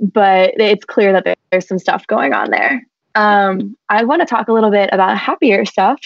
[0.00, 2.86] But it's clear that there's some stuff going on there.
[3.14, 6.00] Um, I want to talk a little bit about happier stuff.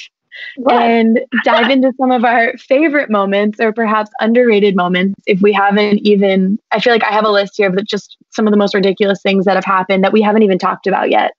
[0.57, 0.75] What?
[0.75, 5.99] and dive into some of our favorite moments or perhaps underrated moments if we haven't
[6.07, 8.75] even I feel like I have a list here of just some of the most
[8.75, 11.33] ridiculous things that have happened that we haven't even talked about yet.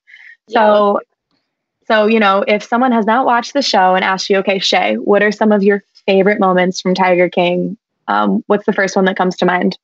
[0.48, 0.60] Yeah.
[0.60, 1.00] So
[1.88, 4.96] so, you know, if someone has not watched the show and asked you, okay, Shay,
[4.96, 7.78] what are some of your favorite moments from Tiger King?
[8.08, 9.78] Um, what's the first one that comes to mind?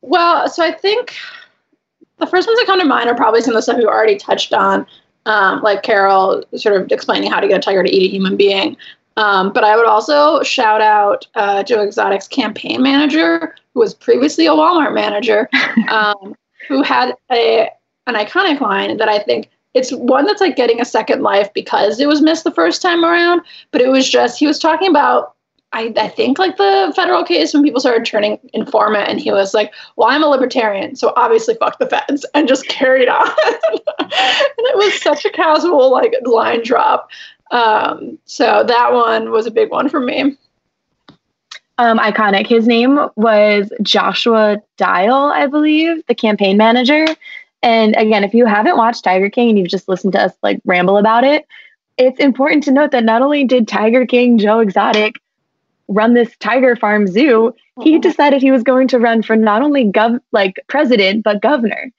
[0.00, 1.14] Well, so I think
[2.18, 4.16] the first ones that come to mind are probably some of the stuff you already
[4.16, 4.86] touched on,
[5.26, 8.36] um, like Carol sort of explaining how to get a tiger to eat a human
[8.36, 8.76] being.
[9.16, 14.46] Um, but I would also shout out uh, Joe Exotic's campaign manager, who was previously
[14.46, 15.48] a Walmart manager,
[15.90, 16.34] um,
[16.68, 17.68] who had a
[18.06, 22.00] an iconic line that I think it's one that's like getting a second life because
[22.00, 23.42] it was missed the first time around.
[23.70, 25.34] But it was just he was talking about
[25.72, 29.54] I, I think like the federal case when people started turning informant and he was
[29.54, 33.28] like, Well, I'm a libertarian, so obviously fuck the feds and just carried on.
[33.98, 37.10] and it was such a casual like line drop.
[37.50, 40.36] Um, so that one was a big one for me.
[41.78, 42.46] Um, iconic.
[42.46, 47.06] His name was Joshua Dial, I believe, the campaign manager.
[47.62, 50.60] And again, if you haven't watched Tiger King and you've just listened to us like
[50.64, 51.46] ramble about it,
[51.96, 55.16] it's important to note that not only did Tiger King Joe Exotic
[55.88, 59.84] run this tiger farm zoo, he decided he was going to run for not only
[59.84, 61.90] gov like president but governor.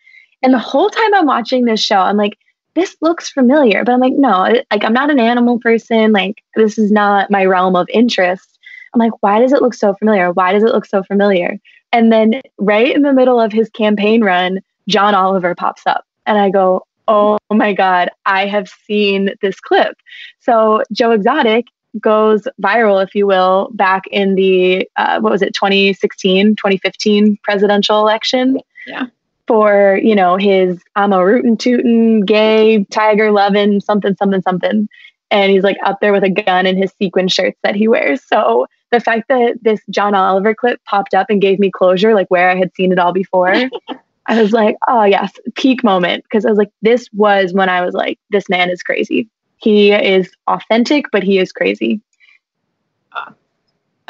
[0.41, 2.37] And the whole time I'm watching this show, I'm like,
[2.75, 6.11] this looks familiar, but I'm like, no, like I'm not an animal person.
[6.11, 8.59] Like this is not my realm of interest.
[8.93, 10.31] I'm like, why does it look so familiar?
[10.31, 11.59] Why does it look so familiar?
[11.91, 16.05] And then right in the middle of his campaign run, John Oliver pops up.
[16.25, 19.95] And I go, oh my God, I have seen this clip.
[20.39, 21.65] So Joe Exotic
[21.99, 27.99] goes viral, if you will, back in the, uh, what was it, 2016, 2015 presidential
[27.99, 28.60] election.
[28.88, 29.08] Yeah.
[29.47, 34.88] For, you know, his I'm a rootin' tootin', gay, tiger loving, something, something, something.
[35.32, 38.23] And he's like up there with a gun in his sequin shirts that he wears.
[38.23, 42.29] So the fact that this John Oliver clip popped up and gave me closure, like
[42.29, 43.53] where I had seen it all before,
[44.27, 46.23] I was like, oh, yes, peak moment.
[46.23, 49.27] Because I was like, this was when I was like, this man is crazy.
[49.57, 52.01] He is authentic, but he is crazy.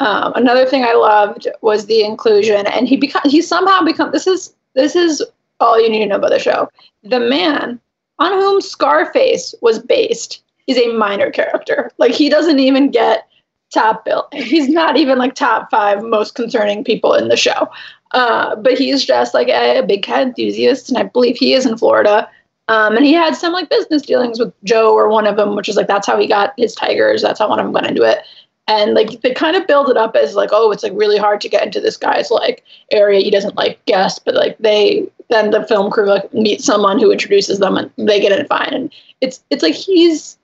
[0.00, 4.26] Um, another thing I loved was the inclusion, and he become he somehow become this
[4.26, 5.22] is this is
[5.60, 6.68] all you need to know about the show.
[7.04, 7.80] The man
[8.18, 11.90] on whom Scarface was based is a minor character.
[11.98, 13.28] Like he doesn't even get
[13.72, 14.28] top bill.
[14.32, 17.68] He's not even like top five most concerning people in the show.
[18.12, 21.66] Uh, but he's just like a, a, big cat enthusiast, and I believe he is
[21.66, 22.28] in Florida.
[22.68, 25.68] Um, and he had some like business dealings with Joe or one of them, which
[25.68, 27.20] is like that's how he got his tigers.
[27.20, 28.18] That's how one of them went into it.
[28.66, 31.42] And like they kind of build it up as like, oh, it's like really hard
[31.42, 33.20] to get into this guy's like area.
[33.20, 37.12] He doesn't like guests, but like they then the film crew like meet someone who
[37.12, 38.72] introduces them and they get in fine.
[38.72, 40.38] And it's it's like he's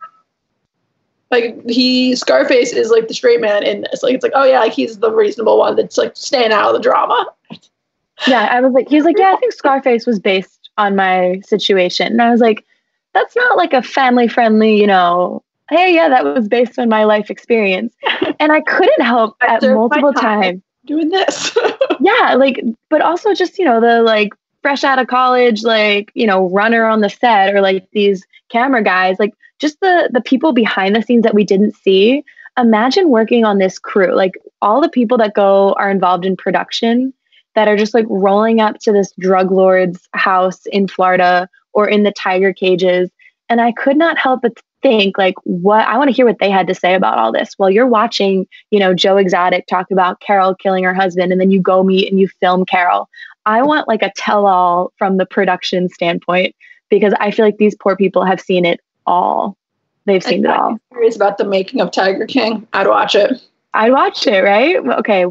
[1.31, 4.03] like he Scarface is like the straight man in this.
[4.03, 6.75] Like it's like, oh yeah, like he's the reasonable one that's like staying out of
[6.75, 7.27] the drama.
[8.27, 12.09] Yeah, I was like, he's like, yeah, I think Scarface was based on my situation.
[12.09, 12.65] And I was like,
[13.13, 17.05] that's not like a family friendly, you know, hey, yeah, that was based on my
[17.05, 17.95] life experience.
[18.41, 21.55] And I couldn't help at multiple times doing this.
[22.01, 24.31] yeah, like, but also just, you know, the like
[24.63, 28.83] fresh out of college, like, you know, runner on the set or like these camera
[28.83, 32.25] guys, like just the the people behind the scenes that we didn't see.
[32.57, 37.13] Imagine working on this crew, like all the people that go are involved in production
[37.55, 42.03] that are just like rolling up to this drug lord's house in Florida or in
[42.03, 43.11] the tiger cages.
[43.49, 46.51] And I could not help but think like what I want to hear what they
[46.51, 47.55] had to say about all this.
[47.59, 51.51] Well, you're watching, you know, Joe Exotic talk about Carol killing her husband and then
[51.51, 53.09] you go meet and you film Carol.
[53.47, 56.55] I want like a tell all from the production standpoint
[56.89, 59.57] because I feel like these poor people have seen it all.
[60.07, 60.79] They've seen it all.
[60.93, 62.67] Curious about the making of Tiger King.
[62.73, 63.41] I'd watch it.
[63.75, 64.77] I'd watch it, right?
[64.77, 65.27] Okay,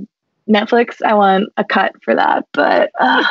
[0.49, 3.23] Netflix, I want a cut for that, but uh,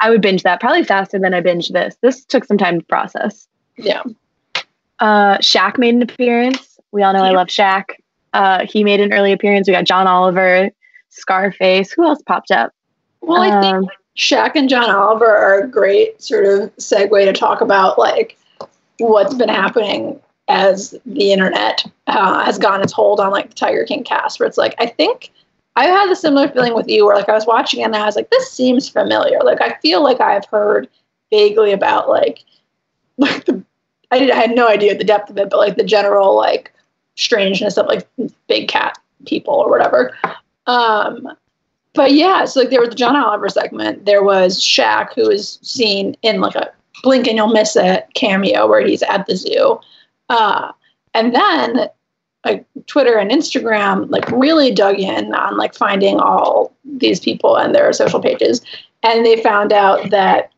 [0.00, 1.96] I would binge that probably faster than I binge this.
[2.02, 3.48] This took some time to process.
[3.76, 4.02] Yeah.
[4.98, 6.78] Uh, Shaq made an appearance.
[6.92, 7.30] We all know yeah.
[7.30, 7.84] I love Shaq.
[8.32, 9.66] Uh, he made an early appearance.
[9.66, 10.70] We got John Oliver,
[11.08, 11.90] Scarface.
[11.92, 12.72] Who else popped up?
[13.22, 17.32] Well, I think um, Shaq and John Oliver are a great sort of segue to
[17.32, 18.38] talk about like
[18.98, 23.84] what's been happening as the internet uh, has gotten its hold on like the Tiger
[23.84, 25.32] King cast, where it's like I think
[25.76, 28.06] I had a similar feeling with you, where like I was watching it and I
[28.06, 29.38] was like, this seems familiar.
[29.44, 30.88] Like I feel like I've heard
[31.30, 32.42] vaguely about like
[33.18, 33.62] like the
[34.10, 36.72] I did I had no idea the depth of it, but like the general like
[37.16, 38.06] strangeness of like
[38.48, 40.16] big cat people or whatever.
[40.66, 41.28] Um,
[41.94, 44.04] but yeah, so like there was the John Oliver segment.
[44.04, 46.70] There was Shaq, who is seen in like a
[47.02, 49.80] blink and you'll miss it cameo where he's at the zoo.
[50.28, 50.72] Uh,
[51.14, 51.88] and then
[52.46, 57.74] like Twitter and Instagram like really dug in on like finding all these people and
[57.74, 58.60] their social pages,
[59.02, 60.52] and they found out that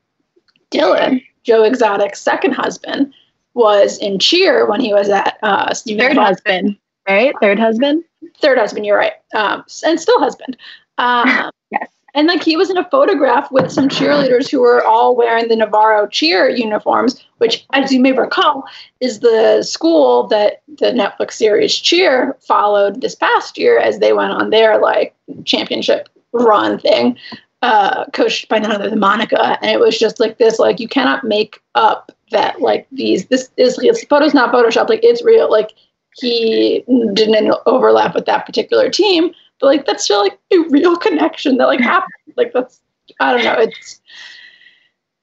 [0.71, 3.13] Dillon, Joe Exotic's second husband,
[3.55, 6.77] was in cheer when he was at uh, Stephen third husband,
[7.09, 7.35] right?
[7.41, 8.05] Third husband.
[8.41, 8.87] Third husband.
[8.87, 9.15] You're right.
[9.35, 10.57] Um, and still husband.
[10.99, 11.89] Um, yes.
[12.19, 15.55] And like he was in a photograph with some cheerleaders who were all wearing the
[15.55, 18.65] Navarro cheer uniforms, which, as you may recall,
[18.99, 24.33] is the school that the Netflix series Cheer followed this past year as they went
[24.33, 27.17] on their like championship run thing,
[27.63, 29.57] uh, coached by none other than Monica.
[29.63, 33.49] And it was just like this, like you cannot make up that like these this
[33.57, 35.49] is this photo's not Photoshop, like it's real.
[35.49, 35.71] Like
[36.17, 41.57] he didn't overlap with that particular team but like that's still like a real connection
[41.59, 42.13] that like happened.
[42.37, 42.81] Like that's
[43.21, 43.63] I don't know.
[43.63, 44.01] It's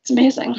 [0.02, 0.56] it's amazing.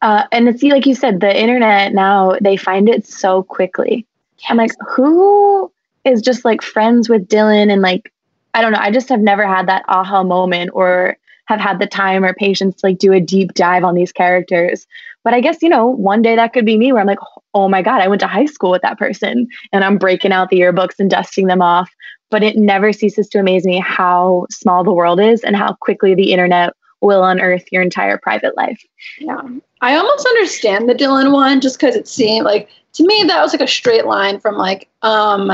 [0.00, 4.06] Uh, and it's like you said, the internet now they find it so quickly.
[4.38, 4.46] Yes.
[4.50, 5.70] I'm like, who
[6.04, 8.12] is just like friends with Dillon and like
[8.54, 8.80] I don't know.
[8.80, 12.76] I just have never had that aha moment or have had the time or patience
[12.76, 14.86] to like do a deep dive on these characters.
[15.24, 17.18] But I guess, you know, one day that could be me where I'm like,
[17.54, 20.50] oh my God, I went to high school with that person and I'm breaking out
[20.50, 21.90] the yearbooks and dusting them off
[22.32, 26.14] but it never ceases to amaze me how small the world is and how quickly
[26.14, 28.82] the internet will unearth your entire private life.
[29.18, 29.42] Yeah.
[29.82, 33.52] I almost understand the Dillon one just because it seemed like to me that was
[33.52, 35.52] like a straight line from like, um,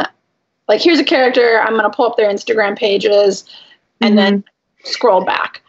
[0.69, 3.45] like here's a character, I'm gonna pull up their Instagram pages
[4.01, 4.17] and mm-hmm.
[4.17, 4.45] then
[4.85, 5.62] scroll back.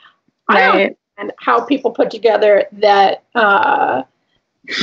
[0.47, 0.57] Right.
[0.57, 4.03] I don't understand how people put together that uh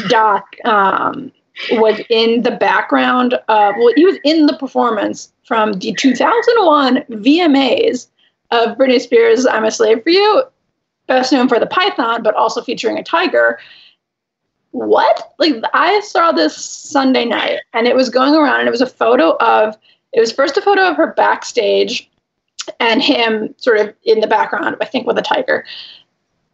[0.09, 1.31] Doc um
[1.73, 8.09] was in the background of well, he was in the performance from the 2001 VMAs
[8.51, 10.45] of Britney Spears' I'm a Slave for You,
[11.07, 13.59] best known for the Python, but also featuring a tiger.
[14.71, 15.33] What?
[15.39, 18.87] Like, I saw this Sunday night and it was going around and it was a
[18.87, 19.77] photo of,
[20.13, 22.11] it was first a photo of her backstage
[22.81, 25.65] and him sort of in the background, I think with a tiger.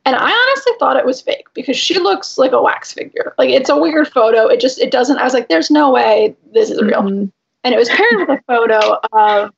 [0.04, 3.34] And I honestly thought it was fake because she looks like a wax figure.
[3.38, 4.46] Like it's a weird photo.
[4.48, 5.18] It just it doesn't.
[5.18, 7.02] I was like, there's no way this is real.
[7.02, 7.26] Mm-hmm
[7.64, 9.52] and it was paired with a photo of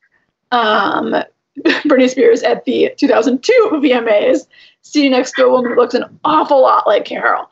[0.50, 1.14] um,
[1.64, 4.46] Britney Spears at the 2002 VMAs,
[4.82, 7.48] sitting next to a woman who looks an awful lot like Carol.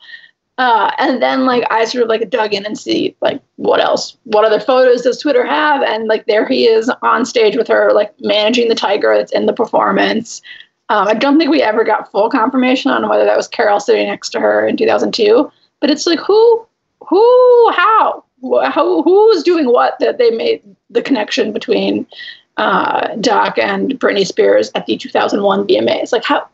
[0.59, 4.17] Uh, and then like I sort of like dug in and see like what else,
[4.25, 5.81] what other photos does Twitter have?
[5.81, 9.47] And like there he is on stage with her, like managing the tiger that's in
[9.47, 10.43] the performance.
[10.89, 14.07] Um, I don't think we ever got full confirmation on whether that was Carol sitting
[14.07, 15.51] next to her in 2002.
[15.79, 16.65] But it's like who,
[17.01, 18.23] who, how?
[18.63, 22.05] how, who was doing what that they made the connection between
[22.57, 26.11] uh, Doc and Britney Spears at the 2001 VMAs.
[26.11, 26.47] Like how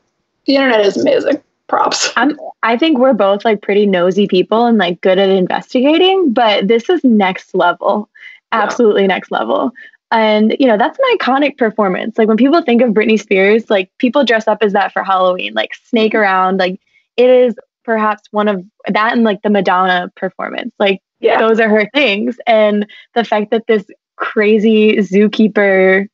[0.46, 1.42] the internet is amazing.
[1.68, 2.12] Props.
[2.16, 6.68] I'm, I think we're both like pretty nosy people and like good at investigating, but
[6.68, 8.10] this is next level.
[8.52, 9.08] Absolutely yeah.
[9.08, 9.72] next level.
[10.12, 12.18] And you know, that's an iconic performance.
[12.18, 15.54] Like when people think of Britney Spears, like people dress up as that for Halloween,
[15.54, 16.22] like snake mm-hmm.
[16.22, 16.58] around.
[16.58, 16.80] Like
[17.18, 20.74] it is perhaps one of that and like the Madonna performance.
[20.80, 21.40] Like yeah.
[21.40, 22.38] those are her things.
[22.48, 26.08] And the fact that this crazy zookeeper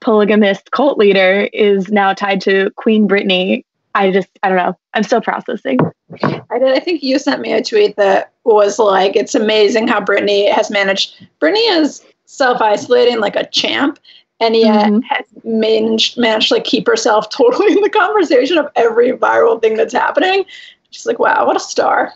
[0.00, 3.64] polygamist cult leader is now tied to Queen Britney.
[3.94, 4.78] I just, I don't know.
[4.94, 5.78] I'm still processing.
[6.22, 6.68] I did.
[6.68, 10.70] I think you sent me a tweet that was like, it's amazing how Britney has
[10.70, 11.26] managed.
[11.40, 13.98] Britney is self isolating like a champ,
[14.40, 15.00] and yet mm-hmm.
[15.00, 19.76] has managed, managed to like keep herself totally in the conversation of every viral thing
[19.76, 20.44] that's happening.
[20.90, 22.14] She's like, wow, what a star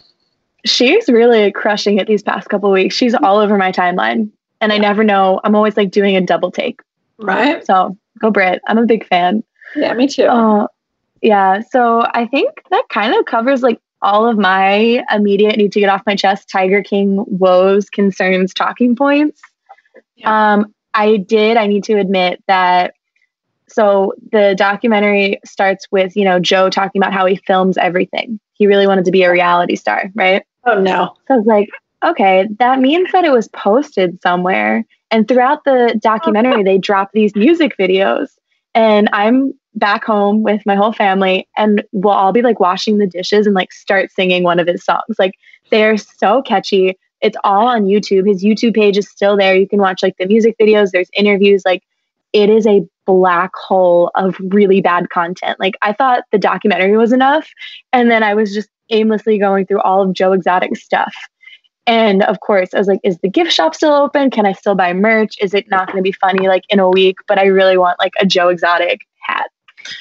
[0.65, 2.95] she's really crushing it these past couple weeks.
[2.95, 5.41] She's all over my timeline, and I never know.
[5.45, 6.81] I'm always like doing a double take.
[7.19, 7.65] Right.
[7.65, 8.61] So go Brit.
[8.67, 9.43] I'm a big fan.
[9.77, 10.25] Yeah, me too.
[10.25, 10.67] Uh,
[11.21, 11.61] yeah.
[11.71, 15.89] So I think that kind of covers like all of my immediate need to get
[15.89, 19.41] off my chest Tiger King woes, concerns, talking points.
[20.23, 20.55] Yeah.
[20.55, 21.57] Um, I did.
[21.57, 22.95] I need to admit that.
[23.69, 28.39] So the documentary starts with you know Joe talking about how he films everything.
[28.55, 30.45] He really wanted to be a reality star, right?
[30.65, 31.15] Oh no.
[31.29, 31.69] So I was like,
[32.05, 34.85] okay, that means that it was posted somewhere.
[35.11, 38.29] And throughout the documentary, they drop these music videos.
[38.75, 43.07] And I'm back home with my whole family, and we'll all be like washing the
[43.07, 45.17] dishes and like start singing one of his songs.
[45.19, 45.35] Like
[45.71, 46.99] they're so catchy.
[47.23, 48.29] It's all on YouTube.
[48.29, 49.57] His YouTube page is still there.
[49.57, 51.63] You can watch like the music videos, there's interviews.
[51.65, 51.83] Like
[52.33, 55.59] it is a black hole of really bad content.
[55.61, 57.49] Like I thought the documentary was enough.
[57.93, 61.15] And then I was just aimlessly going through all of Joe Exotic stuff.
[61.87, 64.31] And of course, I was like, is the gift shop still open?
[64.31, 65.37] Can I still buy merch?
[65.41, 67.17] Is it not going to be funny like in a week?
[67.27, 69.49] But I really want like a Joe Exotic hat.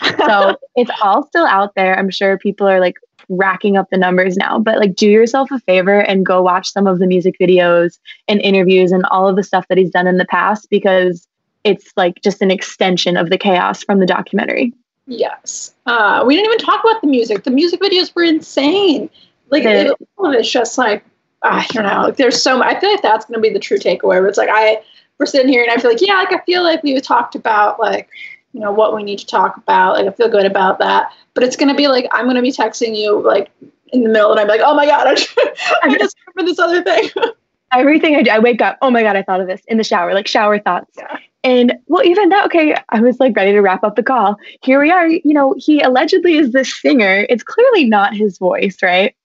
[0.27, 1.97] So it's all still out there.
[1.97, 2.97] I'm sure people are like
[3.31, 6.87] racking up the numbers now, but like do yourself a favor and go watch some
[6.87, 10.17] of the music videos and interviews and all of the stuff that he's done in
[10.17, 11.27] the past because
[11.63, 14.73] it's like just an extension of the chaos from the documentary.
[15.07, 15.73] Yes.
[15.85, 17.43] Uh, we didn't even talk about the music.
[17.43, 19.09] The music videos were insane.
[19.49, 21.03] Like it, it's just like
[21.43, 22.03] I don't know.
[22.03, 22.75] Like there's so much.
[22.75, 24.03] I feel like that's going to be the true takeaway.
[24.03, 24.81] Where it's like I
[25.17, 27.79] we're sitting here and I feel like yeah, like I feel like we've talked about
[27.79, 28.09] like
[28.53, 29.95] you know what we need to talk about.
[29.95, 31.11] Like I feel good about that.
[31.33, 33.49] But it's going to be like I'm going to be texting you like
[33.93, 35.37] in the middle and I'm like, oh my god, I just,
[35.83, 37.09] I just remember this other thing.
[37.73, 38.77] Everything I do, I wake up.
[38.81, 40.13] Oh my god, I thought of this in the shower.
[40.13, 40.91] Like shower thoughts.
[40.97, 41.17] Yeah.
[41.43, 44.35] And well, even that, okay, I was like ready to wrap up the call.
[44.61, 45.07] Here we are.
[45.07, 47.25] You know, he allegedly is this singer.
[47.29, 49.15] It's clearly not his voice, right?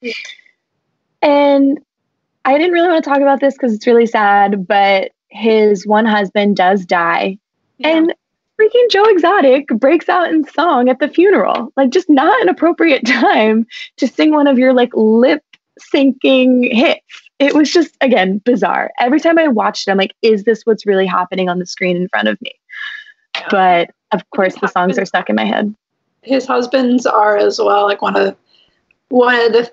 [1.20, 1.78] And
[2.46, 6.06] I didn't really want to talk about this because it's really sad, but his one
[6.06, 7.38] husband does die.
[7.78, 7.88] Yeah.
[7.88, 8.14] And
[8.60, 11.72] freaking Joe Exotic breaks out in song at the funeral.
[11.76, 13.66] Like, just not an appropriate time
[13.98, 15.42] to sing one of your like lip
[15.92, 18.90] syncing hits it was just again bizarre.
[18.98, 21.96] Every time I watched it, I'm like, is this what's really happening on the screen
[21.96, 22.52] in front of me?
[23.50, 25.74] But of course, the songs are stuck in my head.
[26.22, 28.36] His husbands are as well, like one of
[29.08, 29.70] one of the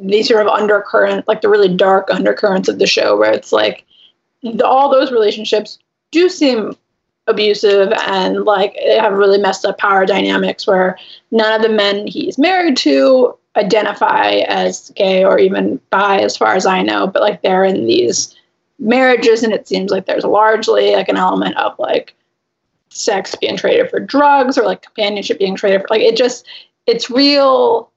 [0.00, 3.84] these sort of undercurrent, like the really dark undercurrents of the show, where it's like
[4.42, 5.78] the, all those relationships
[6.10, 6.76] do seem
[7.28, 10.98] abusive and like they have really messed up power dynamics where
[11.30, 16.54] none of the men he's married to identify as gay or even bi as far
[16.54, 18.34] as I know, but like they're in these
[18.78, 22.14] marriages and it seems like there's largely like an element of like
[22.90, 26.46] sex being traded for drugs or like companionship being traded for like it just
[26.86, 27.90] it's real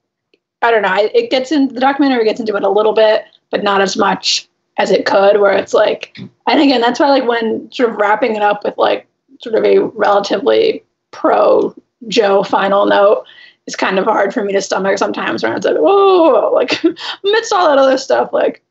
[0.61, 0.95] I don't know.
[0.95, 4.47] It gets in the documentary gets into it a little bit, but not as much
[4.77, 5.39] as it could.
[5.39, 6.17] Where it's like,
[6.47, 9.07] and again, that's why like when sort of wrapping it up with like
[9.41, 11.75] sort of a relatively pro
[12.07, 13.25] Joe final note,
[13.67, 16.83] it's kind of hard for me to stomach sometimes when it's like, whoa, like
[17.23, 18.63] amidst all that other stuff, like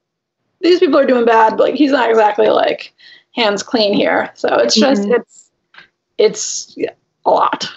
[0.61, 2.93] these people are doing bad, but like he's not exactly like
[3.35, 4.31] hands clean here.
[4.35, 5.13] So it's just mm-hmm.
[5.13, 5.51] it's
[6.19, 6.77] it's
[7.25, 7.69] a lot.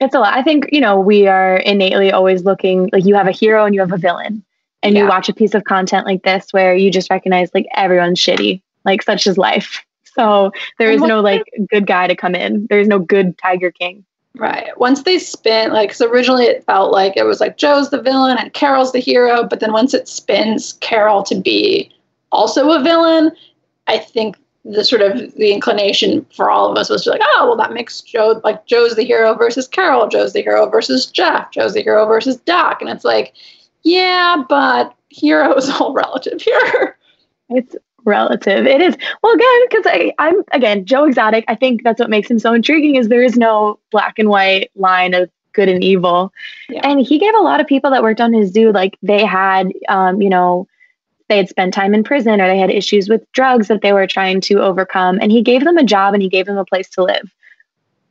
[0.00, 0.34] It's a lot.
[0.34, 3.74] I think, you know, we are innately always looking like you have a hero and
[3.74, 4.44] you have a villain.
[4.82, 5.02] And yeah.
[5.02, 8.60] you watch a piece of content like this where you just recognize like everyone's shitty.
[8.84, 9.82] Like such is life.
[10.24, 12.66] So there is no like good guy to come in.
[12.70, 14.04] There's no good Tiger King.
[14.36, 14.76] Right.
[14.78, 18.36] Once they spin, like, because originally it felt like it was like Joe's the villain
[18.38, 21.90] and Carol's the hero, but then once it spins Carol to be
[22.32, 23.30] also a villain,
[23.86, 27.46] I think the sort of the inclination for all of us was to like, oh,
[27.46, 31.50] well, that makes Joe like Joe's the hero versus Carol, Joe's the hero versus Jeff,
[31.50, 33.34] Joe's the hero versus Doc, and it's like,
[33.82, 36.96] yeah, but hero is all relative here.
[37.50, 38.66] It's relative.
[38.66, 38.96] It is.
[39.22, 41.44] Well, again, because I'm again Joe Exotic.
[41.48, 42.96] I think that's what makes him so intriguing.
[42.96, 46.32] Is there is no black and white line of good and evil,
[46.68, 46.80] yeah.
[46.84, 49.72] and he gave a lot of people that worked on his zoo like they had,
[49.88, 50.66] um, you know,
[51.28, 54.06] they had spent time in prison or they had issues with drugs that they were
[54.06, 56.88] trying to overcome, and he gave them a job and he gave them a place
[56.90, 57.32] to live.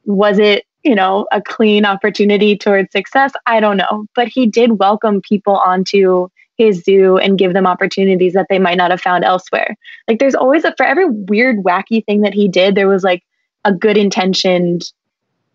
[0.05, 3.31] Was it you know a clean opportunity towards success?
[3.45, 8.33] I don't know, but he did welcome people onto his zoo and give them opportunities
[8.33, 9.75] that they might not have found elsewhere.
[10.07, 13.23] Like there's always a for every weird wacky thing that he did, there was like
[13.65, 14.91] a good intentioned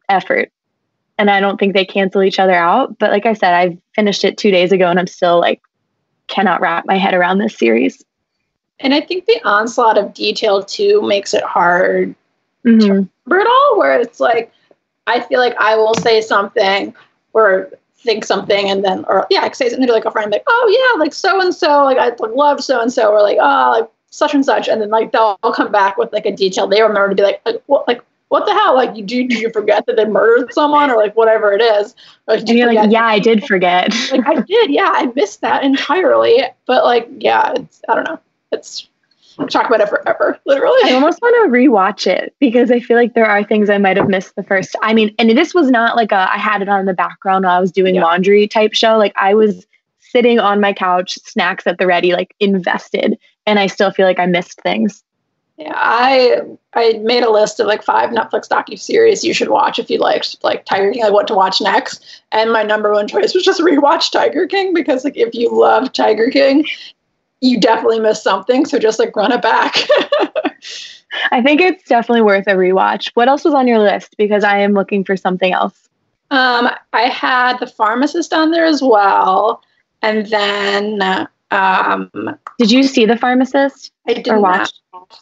[0.08, 0.50] effort.
[1.18, 4.24] And I don't think they cancel each other out, but like I said, I finished
[4.24, 5.60] it 2 days ago and I'm still like
[6.28, 8.04] cannot wrap my head around this series.
[8.80, 12.14] And I think the onslaught of detail too makes it hard
[12.64, 12.78] mm-hmm.
[12.78, 14.52] to remember it all where it's like
[15.06, 16.94] I feel like I will say something
[17.32, 20.44] or think something and then or yeah, I say something to like a friend like,
[20.46, 23.80] oh yeah, like so and so, like I love so and so, or like, oh
[23.80, 26.82] like such and such, and then like they'll come back with like a detail they
[26.82, 28.74] remember to be like, like what like what the hell?
[28.74, 31.94] Like, do, do you forget that they murdered someone or like whatever it is?
[32.26, 33.94] Like, and you're like, yeah, I did forget.
[34.12, 34.70] like, I did.
[34.70, 36.42] Yeah, I missed that entirely.
[36.66, 38.20] But like, yeah, it's, I don't know.
[38.52, 38.87] It's
[39.46, 40.78] talk about it forever, literally.
[40.84, 43.96] I almost want to rewatch it because I feel like there are things I might
[43.96, 44.74] have missed the first.
[44.82, 47.44] I mean, and this was not like a I had it on in the background
[47.44, 48.02] while I was doing yeah.
[48.02, 48.96] laundry type show.
[48.96, 49.66] Like I was
[50.00, 54.18] sitting on my couch, snacks at the ready, like invested, and I still feel like
[54.18, 55.04] I missed things.
[55.58, 56.40] Yeah, I
[56.74, 59.98] I made a list of like five Netflix docu series you should watch if you
[59.98, 62.22] liked like Tiger King, like what to watch next.
[62.30, 65.92] And my number one choice was just rewatch Tiger King because like if you love
[65.92, 66.64] Tiger King,
[67.40, 68.64] you definitely missed something.
[68.64, 69.76] So just like run it back.
[71.30, 73.10] I think it's definitely worth a rewatch.
[73.14, 74.16] What else was on your list?
[74.18, 75.88] Because I am looking for something else.
[76.30, 79.62] Um, I had the pharmacist on there as well,
[80.02, 82.10] and then um,
[82.58, 83.92] did you see the pharmacist?
[84.06, 84.70] I did or watch.
[84.92, 85.20] Not.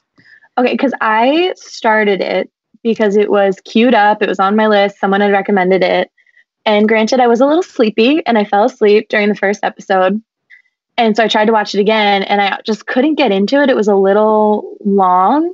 [0.59, 2.51] Okay, because I started it
[2.83, 4.23] because it was queued up.
[4.23, 4.99] It was on my list.
[4.99, 6.11] Someone had recommended it,
[6.64, 10.23] And granted, I was a little sleepy and I fell asleep during the first episode.
[10.99, 13.68] And so I tried to watch it again and I just couldn't get into it.
[13.68, 15.53] It was a little long,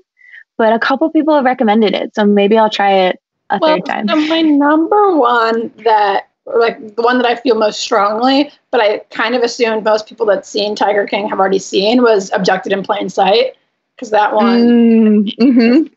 [0.57, 2.15] but a couple people have recommended it.
[2.15, 3.21] So maybe I'll try it
[3.51, 4.09] a well, third time.
[4.09, 8.99] So my number one that like the one that I feel most strongly, but I
[9.11, 12.83] kind of assumed most people that seen Tiger King have already seen was Abducted in
[12.83, 13.57] Plain Sight
[13.95, 15.93] because that one mm, mm-hmm.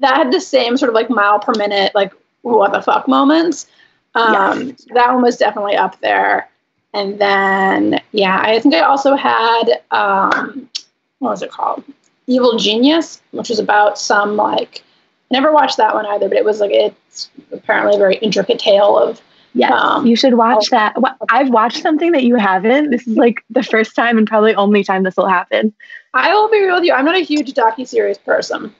[0.00, 3.66] that had the same sort of like mile per minute like what the fuck moments.
[4.14, 4.76] Um.
[4.94, 6.48] That one was definitely up there.
[6.94, 10.70] And then yeah, I think I also had um,
[11.18, 11.84] what was it called?
[12.26, 14.82] Evil Genius, which was about some like
[15.30, 18.96] never watched that one either, but it was like it's apparently a very intricate tale
[18.96, 19.20] of
[19.56, 20.96] Yes, um, you should watch that.
[21.30, 22.90] I've watched something that you haven't.
[22.90, 25.72] This is like the first time and probably only time this will happen.
[26.12, 26.92] I will be real with you.
[26.92, 28.74] I'm not a huge docu series person.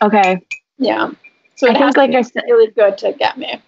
[0.00, 0.40] Okay.
[0.78, 1.10] Yeah.
[1.56, 3.60] So I think like I said, really good to get me.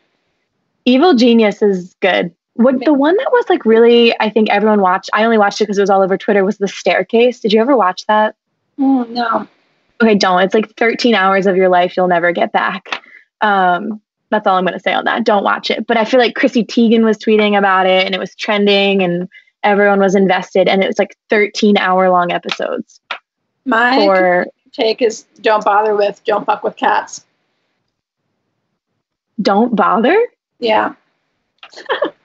[0.87, 2.35] Evil Genius is good.
[2.55, 4.15] What the one that was like really?
[4.21, 5.11] I think everyone watched.
[5.13, 6.45] I only watched it because it was all over Twitter.
[6.45, 7.41] Was the Staircase?
[7.41, 8.37] Did you ever watch that?
[8.79, 9.49] Mm, no.
[10.03, 10.43] Okay, don't.
[10.43, 13.03] It's like 13 hours of your life you'll never get back.
[13.41, 14.01] Um,
[14.31, 15.25] that's all I'm going to say on that.
[15.25, 15.87] Don't watch it.
[15.87, 19.29] But I feel like Chrissy Teigen was tweeting about it and it was trending and
[19.63, 23.01] everyone was invested and it was like 13 hour long episodes.
[23.65, 27.25] My for, take is don't bother with don't fuck with cats.
[29.41, 30.19] Don't bother?
[30.59, 30.95] Yeah.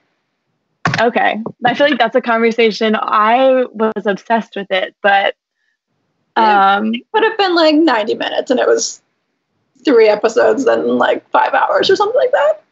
[1.00, 1.42] okay.
[1.66, 2.96] I feel like that's a conversation.
[2.96, 5.36] I was obsessed with it, but
[6.36, 9.02] um, it would have been like 90 minutes and it was
[9.84, 12.64] three episodes than like five hours or something like that.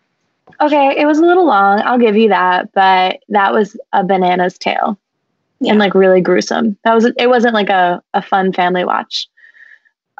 [0.61, 1.81] Okay, it was a little long.
[1.81, 4.97] I'll give you that, but that was a bananas tale
[5.59, 5.71] yeah.
[5.71, 6.77] and like really gruesome.
[6.83, 7.27] That was it.
[7.27, 9.27] Wasn't like a a fun family watch.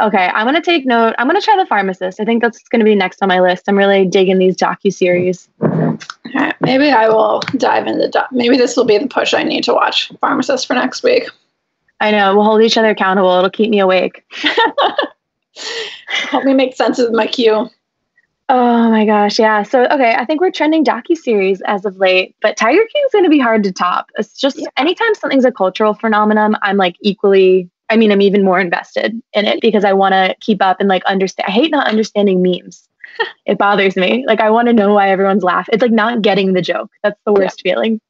[0.02, 1.16] Okay, I'm gonna take note.
[1.18, 2.20] I'm gonna try the pharmacist.
[2.20, 3.66] I think that's gonna be next on my list.
[3.68, 5.48] I'm really digging these docu series.
[6.28, 8.30] Okay, maybe I will dive into doc.
[8.32, 11.30] Maybe this will be the push I need to watch pharmacist for next week.
[12.00, 12.36] I know.
[12.36, 13.32] We'll hold each other accountable.
[13.38, 14.24] It'll keep me awake.
[16.08, 17.70] Help me make sense of my cue.
[18.48, 19.64] Oh my gosh, yeah.
[19.64, 23.24] So okay, I think we're trending docu series as of late, but Tiger King's going
[23.24, 24.12] to be hard to top.
[24.18, 24.68] It's just yeah.
[24.78, 27.70] anytime something's a cultural phenomenon, I'm like equally.
[27.90, 30.90] I mean, I'm even more invested in it because I want to keep up and
[30.90, 31.46] like understand.
[31.48, 32.88] I hate not understanding memes.
[33.46, 34.26] it bothers me.
[34.28, 35.74] Like I want to know why everyone's laughing.
[35.74, 36.92] It's like not getting the joke.
[37.04, 37.74] That's the worst yeah.
[37.74, 38.02] feeling.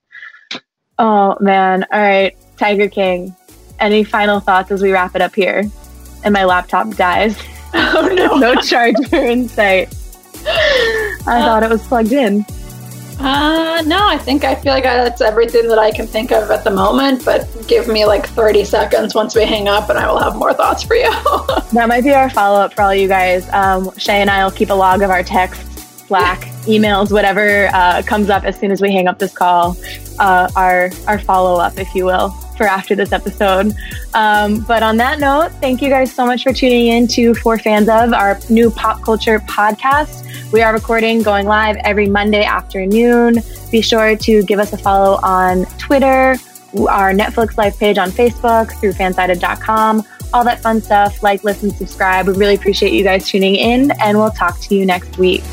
[0.97, 1.85] Oh man.
[1.91, 3.35] All right, Tiger King.
[3.79, 5.63] Any final thoughts as we wrap it up here?
[6.23, 7.37] And my laptop dies.
[7.77, 8.37] Oh no!
[8.37, 9.93] no charger in sight.
[10.47, 12.45] I uh, thought it was plugged in.
[13.19, 16.63] Uh, no, I think I feel like that's everything that I can think of at
[16.63, 17.23] the moment.
[17.23, 20.53] But give me like 30 seconds once we hang up, and I will have more
[20.53, 21.09] thoughts for you.
[21.73, 23.47] that might be our follow up for all you guys.
[23.53, 25.74] Um, Shay and I will keep a log of our texts,
[26.07, 29.75] Slack, emails, whatever uh, comes up as soon as we hang up this call.
[30.19, 33.73] Uh, our our follow up, if you will for after this episode.
[34.13, 37.57] Um, but on that note, thank you guys so much for tuning in to For
[37.57, 40.23] Fans of, our new pop culture podcast.
[40.51, 43.39] We are recording, going live every Monday afternoon.
[43.71, 46.35] Be sure to give us a follow on Twitter,
[46.87, 50.03] our Netflix Life page on Facebook, through fansided.com,
[50.33, 51.21] all that fun stuff.
[51.23, 52.27] Like, listen, subscribe.
[52.27, 55.43] We really appreciate you guys tuning in, and we'll talk to you next week.